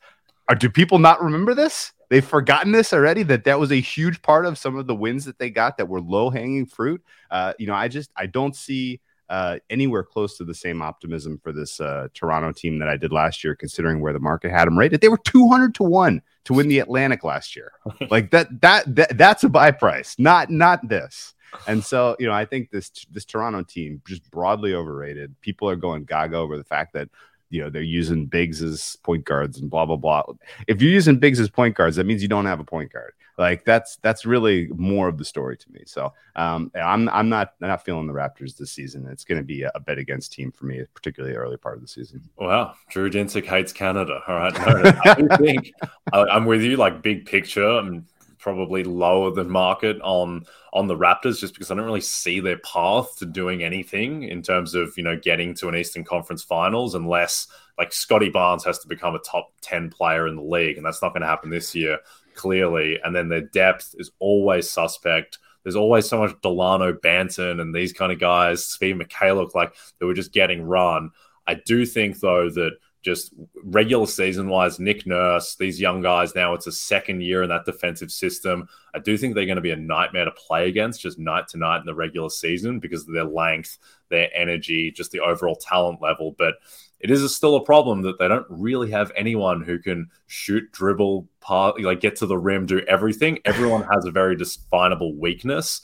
Are, 0.52 0.56
do 0.56 0.70
people 0.70 1.00
not 1.00 1.24
remember 1.24 1.56
this? 1.56 1.94
They've 2.10 2.26
forgotten 2.26 2.74
this 2.74 2.92
already. 2.92 3.24
That 3.24 3.46
that 3.46 3.58
was 3.58 3.72
a 3.72 3.80
huge 3.80 4.22
part 4.22 4.46
of 4.46 4.58
some 4.58 4.76
of 4.76 4.86
the 4.86 4.94
wins 4.94 5.24
that 5.24 5.40
they 5.40 5.50
got 5.50 5.78
that 5.78 5.88
were 5.88 6.02
low 6.02 6.30
hanging 6.30 6.66
fruit. 6.66 7.02
Uh, 7.30 7.54
you 7.58 7.68
know, 7.68 7.74
I 7.74 7.88
just 7.88 8.12
I 8.18 8.26
don't 8.26 8.54
see 8.54 9.00
uh, 9.30 9.60
anywhere 9.70 10.04
close 10.04 10.36
to 10.40 10.44
the 10.44 10.54
same 10.54 10.82
optimism 10.82 11.40
for 11.42 11.54
this 11.54 11.80
uh, 11.80 12.10
Toronto 12.14 12.52
team 12.52 12.80
that 12.80 12.90
I 12.90 12.98
did 12.98 13.14
last 13.14 13.46
year, 13.46 13.56
considering 13.56 14.02
where 14.02 14.12
the 14.12 14.20
market 14.20 14.52
had 14.52 14.66
them 14.66 14.78
rated. 14.78 15.00
They 15.00 15.08
were 15.08 15.22
200 15.24 15.74
to 15.76 15.84
one 15.84 16.22
to 16.44 16.54
win 16.54 16.68
the 16.68 16.80
Atlantic 16.80 17.24
last 17.24 17.56
year. 17.56 17.72
like 18.10 18.32
that, 18.32 18.60
that, 18.60 18.94
that, 18.94 19.18
that's 19.18 19.46
a 19.46 19.50
buy 19.50 19.72
price, 19.72 20.18
not, 20.20 20.50
not 20.50 20.86
this. 20.86 21.34
And 21.66 21.82
so, 21.82 22.18
you 22.20 22.28
know, 22.28 22.34
I 22.34 22.44
think 22.44 22.72
this, 22.72 22.90
this 23.10 23.24
Toronto 23.24 23.64
team 23.64 24.02
just 24.06 24.30
broadly 24.32 24.74
overrated. 24.74 25.34
People 25.40 25.70
are 25.70 25.78
going 25.78 26.04
gaga 26.04 26.36
over 26.36 26.58
the 26.58 26.66
fact 26.66 26.92
that 26.94 27.08
you 27.52 27.62
know 27.62 27.70
they're 27.70 27.82
using 27.82 28.26
bigs 28.26 28.64
as 28.64 28.98
point 29.04 29.26
guards 29.26 29.60
and 29.60 29.70
blah 29.70 29.86
blah 29.86 29.98
blah. 29.98 30.24
If 30.68 30.82
you're 30.82 30.92
using 30.92 31.20
bigs 31.20 31.40
as 31.40 31.50
point 31.50 31.76
guards, 31.76 31.98
that 31.98 32.06
means 32.06 32.22
you 32.22 32.28
don't 32.28 32.46
have 32.46 32.60
a 32.60 32.64
point 32.64 32.92
guard. 32.92 33.14
Like 33.38 33.66
that's 33.66 33.98
that's 33.98 34.26
really 34.26 34.70
more 34.76 35.08
of 35.08 35.18
the 35.18 35.26
story 35.26 35.58
to 35.58 35.72
me. 35.72 35.82
So 35.86 36.14
um, 36.36 36.72
I'm 36.76 37.10
I'm 37.10 37.30
not 37.30 37.54
not 37.60 37.84
feeling 37.84 38.08
the 38.08 38.14
Raptors 38.14 38.56
this 38.56 38.72
season. 38.72 39.08
It's 39.12 39.24
going 39.24 39.40
to 39.40 39.44
be 39.44 39.64
a, 39.64 39.72
a, 39.76 39.80
bet 39.80 39.98
against 39.98 40.34
team 40.34 40.52
for 40.52 40.66
me, 40.66 40.84
particularly 40.94 41.36
early 41.36 41.58
part 41.58 41.76
of 41.76 41.82
the 41.82 41.88
season. 41.88 42.22
Wow, 42.38 42.76
Drew 42.90 43.10
Dinsick 43.10 43.46
hates 43.46 43.74
Canada. 43.74 44.22
All 44.28 44.36
right, 44.36 44.54
no, 44.54 44.92
I 45.06 45.38
think 45.38 45.74
I'm 46.14 46.46
with 46.46 46.62
you. 46.62 46.78
Like 46.78 47.02
big 47.02 47.26
picture, 47.26 47.68
I'm 47.68 48.06
probably 48.42 48.84
lower 48.84 49.32
than 49.32 49.50
market 49.50 50.00
on 50.02 50.46
on 50.74 50.88
the 50.88 50.98
Raptors 50.98 51.40
just 51.40 51.54
because 51.54 51.72
I 51.72 51.76
don't 51.76 51.86
really 51.86 52.02
see 52.02 52.40
their 52.40 52.58
path 52.58 53.18
to 53.20 53.26
doing 53.26 53.64
anything 53.64 54.24
in 54.24 54.42
terms 54.42 54.76
of 54.76 54.94
you 54.98 55.04
know 55.04 55.18
getting 55.18 55.54
to 55.56 55.70
an 55.70 55.76
Eastern 55.76 56.04
Conference 56.04 56.44
Finals 56.44 56.96
unless 56.96 57.48
like 57.78 57.94
Scottie 57.94 58.30
Barnes 58.30 58.66
has 58.66 58.80
to 58.80 58.88
become 58.88 59.16
a 59.16 59.20
top 59.20 59.52
ten 59.62 59.90
player 59.90 60.28
in 60.28 60.36
the 60.36 60.42
league, 60.42 60.78
and 60.78 60.86
that's 60.86 61.02
not 61.02 61.14
going 61.14 61.22
to 61.22 61.28
happen 61.28 61.50
this 61.50 61.74
year 61.74 62.00
clearly. 62.36 63.00
And 63.04 63.16
then 63.16 63.30
their 63.30 63.42
depth 63.42 63.96
is 63.98 64.12
always 64.20 64.70
suspect. 64.70 65.40
There's 65.64 65.76
always 65.76 66.08
so 66.08 66.18
much 66.18 66.32
Dalano 66.42 66.94
Banton 66.94 67.62
and 67.62 67.74
these 67.74 67.94
kind 67.94 68.12
of 68.12 68.20
guys, 68.20 68.66
Svi 68.66 69.00
Mykhailiuk 69.00 69.54
like 69.54 69.76
they 70.00 70.06
were 70.06 70.14
just 70.14 70.34
getting 70.34 70.64
run. 70.64 71.12
I 71.46 71.56
do 71.56 71.86
think 71.86 72.20
though 72.20 72.50
that 72.50 72.72
just 73.02 73.34
regular 73.64 74.06
season 74.06 74.48
wise, 74.48 74.80
Nick 74.80 75.08
Nurse, 75.08 75.56
these 75.56 75.80
young 75.80 76.02
guys 76.02 76.36
now, 76.36 76.54
it's 76.54 76.68
a 76.68 76.72
second 76.72 77.22
year 77.22 77.44
in 77.44 77.50
that 77.50 77.66
defensive 77.66 78.12
system. 78.12 78.68
I 78.94 79.00
do 79.00 79.18
think 79.18 79.34
they're 79.34 79.46
going 79.46 79.56
to 79.56 79.62
be 79.62 79.72
a 79.72 79.76
nightmare 79.76 80.26
to 80.26 80.32
play 80.32 80.68
against 80.68 81.02
just 81.02 81.18
night 81.18 81.48
to 81.50 81.58
night 81.58 81.80
in 81.80 81.86
the 81.86 81.96
regular 81.96 82.30
season 82.30 82.80
because 82.80 83.08
of 83.08 83.14
their 83.14 83.26
length, 83.26 83.78
their 84.10 84.30
energy, 84.36 84.92
just 84.92 85.12
the 85.12 85.20
overall 85.20 85.56
talent 85.56 86.02
level. 86.02 86.36
But 86.38 86.56
it 87.00 87.10
is 87.10 87.36
still 87.36 87.56
a 87.56 87.66
problem 87.66 88.04
that 88.04 88.20
they 88.20 88.28
don't 88.28 88.46
really 88.50 88.92
have 88.92 89.12
anyone 89.16 89.62
who 89.62 89.80
can 89.80 90.10
shoot, 90.28 90.72
dribble, 90.72 91.28
part, 91.40 91.82
like 91.82 92.00
get 92.00 92.16
to 92.18 92.28
the 92.28 92.38
rim, 92.38 92.68
do 92.68 92.82
everything. 92.82 93.40
Everyone 93.46 93.84
has 93.92 94.06
a 94.06 94.12
very 94.12 94.36
definable 94.36 95.16
weakness. 95.16 95.82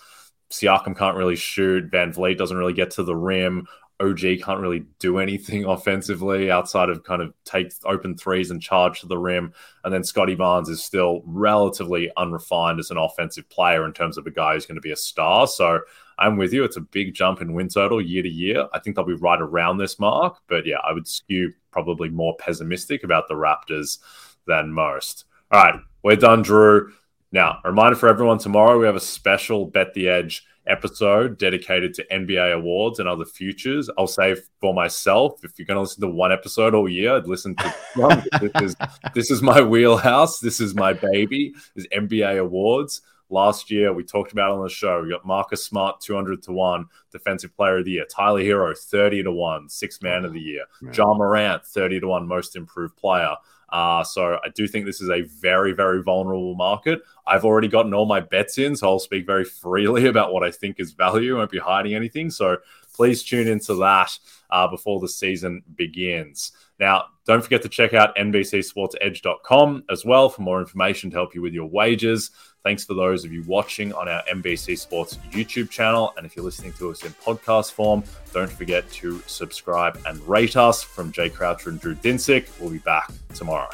Siakam 0.51 0.95
can't 0.95 1.17
really 1.17 1.35
shoot. 1.35 1.91
VanVleet 1.91 2.37
doesn't 2.37 2.55
really 2.55 2.73
get 2.73 2.91
to 2.91 3.03
the 3.03 3.15
rim. 3.15 3.67
OG 3.99 4.19
can't 4.43 4.59
really 4.59 4.85
do 4.99 5.19
anything 5.19 5.65
offensively 5.67 6.51
outside 6.51 6.89
of 6.89 7.03
kind 7.03 7.21
of 7.21 7.33
take 7.45 7.71
open 7.85 8.15
threes 8.15 8.51
and 8.51 8.61
charge 8.61 9.01
to 9.01 9.07
the 9.07 9.17
rim. 9.17 9.53
And 9.83 9.93
then 9.93 10.03
Scottie 10.03 10.35
Barnes 10.35 10.69
is 10.69 10.83
still 10.83 11.21
relatively 11.25 12.11
unrefined 12.17 12.79
as 12.79 12.91
an 12.91 12.97
offensive 12.97 13.49
player 13.49 13.85
in 13.85 13.93
terms 13.93 14.17
of 14.17 14.27
a 14.27 14.31
guy 14.31 14.53
who's 14.53 14.65
going 14.65 14.75
to 14.75 14.81
be 14.81 14.91
a 14.91 14.97
star. 14.97 15.47
So 15.47 15.79
I'm 16.19 16.37
with 16.37 16.53
you. 16.53 16.63
It's 16.63 16.77
a 16.77 16.81
big 16.81 17.13
jump 17.13 17.41
in 17.41 17.53
win 17.53 17.69
total 17.69 18.01
year 18.01 18.23
to 18.23 18.29
year. 18.29 18.67
I 18.73 18.79
think 18.79 18.95
they'll 18.95 19.05
be 19.05 19.13
right 19.13 19.41
around 19.41 19.77
this 19.77 19.99
mark. 19.99 20.37
But 20.47 20.65
yeah, 20.65 20.79
I 20.83 20.93
would 20.93 21.07
skew 21.07 21.53
probably 21.71 22.09
more 22.09 22.35
pessimistic 22.37 23.03
about 23.03 23.27
the 23.27 23.35
Raptors 23.35 23.99
than 24.45 24.71
most. 24.71 25.25
All 25.51 25.63
right, 25.63 25.79
we're 26.03 26.15
done, 26.15 26.41
Drew. 26.41 26.91
Now, 27.31 27.59
a 27.63 27.69
reminder 27.69 27.95
for 27.95 28.09
everyone 28.09 28.37
tomorrow, 28.37 28.79
we 28.79 28.85
have 28.85 28.95
a 28.95 29.01
special 29.01 29.65
Bet 29.65 29.93
the 29.93 30.07
Edge 30.07 30.45
episode 30.67 31.37
dedicated 31.37 31.93
to 31.95 32.05
NBA 32.11 32.53
awards 32.53 32.99
and 32.99 33.07
other 33.07 33.25
futures. 33.25 33.89
I'll 33.97 34.07
say 34.07 34.35
for 34.59 34.73
myself, 34.73 35.43
if 35.43 35.57
you're 35.57 35.65
going 35.65 35.75
to 35.75 35.81
listen 35.81 36.01
to 36.01 36.09
one 36.09 36.31
episode 36.31 36.73
all 36.73 36.89
year, 36.89 37.15
I'd 37.15 37.27
listen 37.27 37.55
to 37.55 37.75
this 38.41 38.61
is 38.61 38.75
this 39.13 39.31
is 39.31 39.41
my 39.41 39.61
wheelhouse. 39.61 40.39
This 40.39 40.59
is 40.59 40.75
my 40.75 40.93
baby. 40.93 41.53
Is 41.75 41.87
NBA 41.87 42.39
awards. 42.39 43.01
Last 43.29 43.69
year, 43.69 43.91
we 43.91 44.03
talked 44.03 44.31
about 44.31 44.51
on 44.51 44.63
the 44.63 44.69
show. 44.69 45.01
We 45.01 45.09
got 45.09 45.25
Marcus 45.25 45.65
Smart, 45.65 45.99
200 45.99 46.41
to 46.43 46.53
1, 46.53 46.85
Defensive 47.11 47.53
Player 47.53 47.79
of 47.79 47.85
the 47.85 47.91
Year. 47.91 48.05
Tyler 48.09 48.41
Herro 48.41 48.77
30 48.77 49.23
to 49.23 49.31
1, 49.33 49.67
Sixth 49.67 50.01
Man 50.01 50.23
of 50.23 50.31
the 50.31 50.39
Year. 50.39 50.63
Ja 50.93 51.13
Morant, 51.13 51.65
30 51.65 51.99
to 51.99 52.07
1, 52.07 52.25
Most 52.25 52.55
Improved 52.55 52.95
Player. 52.95 53.35
Uh, 53.69 54.03
so 54.03 54.39
I 54.43 54.49
do 54.55 54.65
think 54.67 54.85
this 54.85 55.01
is 55.01 55.09
a 55.09 55.23
very, 55.23 55.73
very 55.73 56.01
vulnerable 56.01 56.55
market. 56.55 57.01
I've 57.27 57.45
already 57.45 57.67
gotten 57.67 57.93
all 57.93 58.05
my 58.05 58.19
bets 58.19 58.57
in, 58.57 58.75
so 58.75 58.87
I'll 58.87 58.99
speak 58.99 59.25
very 59.25 59.45
freely 59.45 60.05
about 60.07 60.33
what 60.33 60.43
I 60.43 60.51
think 60.51 60.79
is 60.79 60.93
value. 60.93 61.35
I 61.35 61.39
won't 61.39 61.51
be 61.51 61.59
hiding 61.59 61.93
anything. 61.93 62.29
So 62.29 62.57
please 62.93 63.23
tune 63.23 63.47
into 63.47 63.75
that 63.75 64.17
uh, 64.49 64.67
before 64.67 64.99
the 64.99 65.07
season 65.07 65.63
begins. 65.75 66.51
Now, 66.79 67.05
don't 67.25 67.43
forget 67.43 67.61
to 67.63 67.69
check 67.69 67.93
out 67.93 68.15
NBCSportsEdge.com 68.15 69.83
as 69.89 70.05
well 70.05 70.29
for 70.29 70.41
more 70.41 70.59
information 70.59 71.09
to 71.09 71.17
help 71.17 71.35
you 71.35 71.41
with 71.41 71.53
your 71.53 71.67
wages. 71.67 72.31
Thanks 72.63 72.83
for 72.83 72.93
those 72.93 73.23
of 73.23 73.31
you 73.31 73.43
watching 73.43 73.93
on 73.93 74.07
our 74.07 74.23
NBC 74.23 74.77
Sports 74.77 75.17
YouTube 75.31 75.69
channel. 75.69 76.13
And 76.17 76.25
if 76.25 76.35
you're 76.35 76.45
listening 76.45 76.73
to 76.73 76.91
us 76.91 77.03
in 77.03 77.11
podcast 77.13 77.71
form, 77.71 78.03
don't 78.33 78.51
forget 78.51 78.89
to 78.91 79.21
subscribe 79.25 79.99
and 80.05 80.21
rate 80.27 80.55
us. 80.55 80.83
From 80.83 81.11
Jay 81.11 81.29
Croucher 81.29 81.69
and 81.69 81.79
Drew 81.79 81.95
Dinsick, 81.95 82.47
we'll 82.59 82.71
be 82.71 82.79
back 82.79 83.11
tomorrow. 83.33 83.69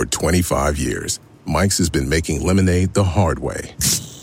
For 0.00 0.06
25 0.06 0.78
years, 0.78 1.20
Mike's 1.44 1.76
has 1.76 1.90
been 1.90 2.08
making 2.08 2.40
lemonade 2.40 2.94
the 2.94 3.04
hard 3.04 3.38
way. 3.38 3.74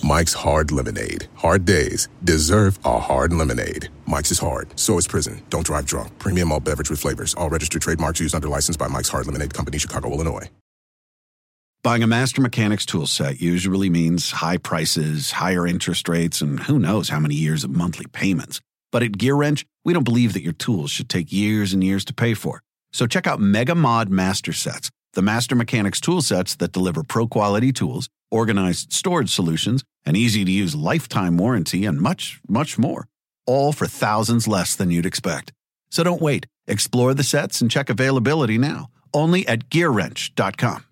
Mike's 0.04 0.34
Hard 0.34 0.72
Lemonade. 0.72 1.28
Hard 1.36 1.66
days 1.66 2.10
deserve 2.24 2.80
a 2.84 2.98
hard 2.98 3.32
lemonade. 3.32 3.88
Mike's 4.08 4.32
is 4.32 4.40
hard, 4.40 4.74
so 4.80 4.98
is 4.98 5.08
prison. 5.08 5.40
Don't 5.52 5.68
drive 5.68 5.86
drunk. 5.86 6.18
Premium 6.18 6.52
all 6.52 6.60
beverage 6.60 6.90
with 6.90 7.00
flavors. 7.00 7.36
All 7.36 7.52
registered 7.52 7.84
trademarks 7.84 8.20
used 8.20 8.34
under 8.34 8.48
license 8.48 8.76
by 8.76 8.88
Mike's 8.88 9.10
Hard 9.10 9.28
Lemonade 9.28 9.54
Company, 9.54 9.78
Chicago, 9.78 10.12
Illinois. 10.12 10.50
Buying 11.84 12.02
a 12.02 12.08
Master 12.08 12.42
Mechanics 12.42 12.84
tool 12.84 13.06
set 13.06 13.40
usually 13.40 13.92
means 13.92 14.32
high 14.32 14.58
prices, 14.58 15.30
higher 15.30 15.68
interest 15.68 16.10
rates, 16.10 16.42
and 16.42 16.62
who 16.62 16.80
knows 16.80 17.10
how 17.10 17.20
many 17.20 17.36
years 17.36 17.64
of 17.64 17.70
monthly 17.70 18.08
payments. 18.08 18.62
But 18.92 19.04
at 19.04 19.20
Gear 19.20 19.36
Wrench, 19.36 19.64
we 19.86 19.94
don't 19.94 20.04
believe 20.04 20.34
that 20.34 20.42
your 20.42 20.54
tools 20.54 20.90
should 20.90 21.08
take 21.08 21.32
years 21.32 21.72
and 21.72 21.84
years 21.84 22.04
to 22.06 22.16
pay 22.16 22.34
for. 22.34 22.64
So 22.94 23.06
check 23.06 23.28
out 23.28 23.40
Mega 23.40 23.76
Mod 23.76 24.10
Master 24.10 24.54
Sets, 24.54 24.90
the 25.18 25.24
Master 25.24 25.56
Mechanics 25.56 26.00
tool 26.00 26.22
sets 26.22 26.56
that 26.58 26.72
deliver 26.72 27.02
pro 27.02 27.26
quality 27.26 27.74
tools, 27.74 28.08
organized 28.30 28.94
storage 28.94 29.32
solutions, 29.32 29.84
an 30.06 30.16
easy 30.16 30.46
to 30.46 30.52
use 30.52 30.76
lifetime 30.76 31.38
warranty, 31.38 31.86
and 31.86 32.00
much, 32.00 32.40
much 32.48 32.78
more. 32.78 33.08
All 33.48 33.74
for 33.74 33.88
thousands 33.88 34.48
less 34.48 34.76
than 34.76 34.92
you'd 34.92 35.08
expect. 35.08 35.52
So 35.90 36.04
don't 36.04 36.22
wait. 36.22 36.46
Explore 36.68 37.16
the 37.16 37.24
sets 37.24 37.62
and 37.62 37.72
check 37.72 37.90
availability 37.90 38.60
now, 38.60 38.92
only 39.12 39.48
at 39.48 39.70
gearwrench.com. 39.70 40.87